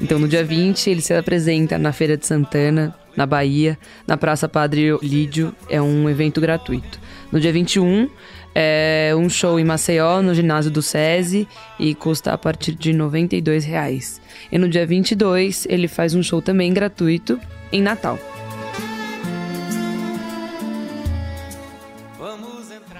Então, 0.00 0.20
no 0.20 0.28
dia 0.28 0.44
20, 0.44 0.88
ele 0.88 1.00
se 1.00 1.12
apresenta 1.12 1.76
na 1.76 1.92
Feira 1.92 2.16
de 2.16 2.24
Santana, 2.24 2.94
na 3.16 3.26
Bahia, 3.26 3.76
na 4.06 4.16
Praça 4.16 4.48
Padre 4.48 4.96
Lídio. 5.02 5.52
É 5.68 5.82
um 5.82 6.08
evento 6.08 6.40
gratuito. 6.40 7.00
No 7.32 7.40
dia 7.40 7.52
21, 7.52 8.08
é 8.54 9.12
um 9.16 9.28
show 9.28 9.58
em 9.58 9.64
Maceió, 9.64 10.22
no 10.22 10.34
ginásio 10.34 10.70
do 10.70 10.80
SESI, 10.80 11.48
e 11.78 11.94
custa 11.94 12.32
a 12.32 12.38
partir 12.38 12.74
de 12.74 12.92
92 12.92 13.64
reais. 13.64 14.20
E 14.52 14.58
no 14.58 14.68
dia 14.68 14.86
22, 14.86 15.66
ele 15.68 15.88
faz 15.88 16.14
um 16.14 16.22
show 16.22 16.40
também 16.40 16.72
gratuito 16.72 17.40
em 17.72 17.82
Natal. 17.82 18.18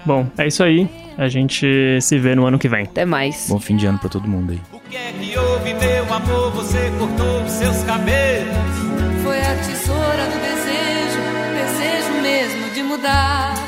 Bom, 0.05 0.27
é 0.37 0.47
isso 0.47 0.63
aí. 0.63 0.87
A 1.17 1.27
gente 1.27 1.99
se 2.01 2.19
vê 2.19 2.35
no 2.35 2.45
ano 2.45 2.59
que 2.59 2.67
vem. 2.67 2.83
Até 2.83 3.05
mais. 3.05 3.47
Bom 3.49 3.59
fim 3.59 3.75
de 3.75 3.85
ano 3.85 3.97
pra 3.97 4.09
todo 4.09 4.27
mundo 4.27 4.51
aí. 4.51 4.61
O 4.71 4.79
que 4.81 4.97
é 4.97 5.11
que 5.13 5.37
houve, 5.37 5.73
meu 5.73 6.13
amor? 6.13 6.51
Você 6.51 6.91
cortou 6.99 7.43
os 7.43 7.51
seus 7.51 7.83
cabelos. 7.83 8.53
Foi 9.23 9.39
a 9.39 9.55
tesoura 9.55 10.25
do 10.25 10.39
desejo, 10.41 11.19
desejo 11.55 12.21
mesmo 12.21 12.73
de 12.75 12.83
mudar. 12.83 13.64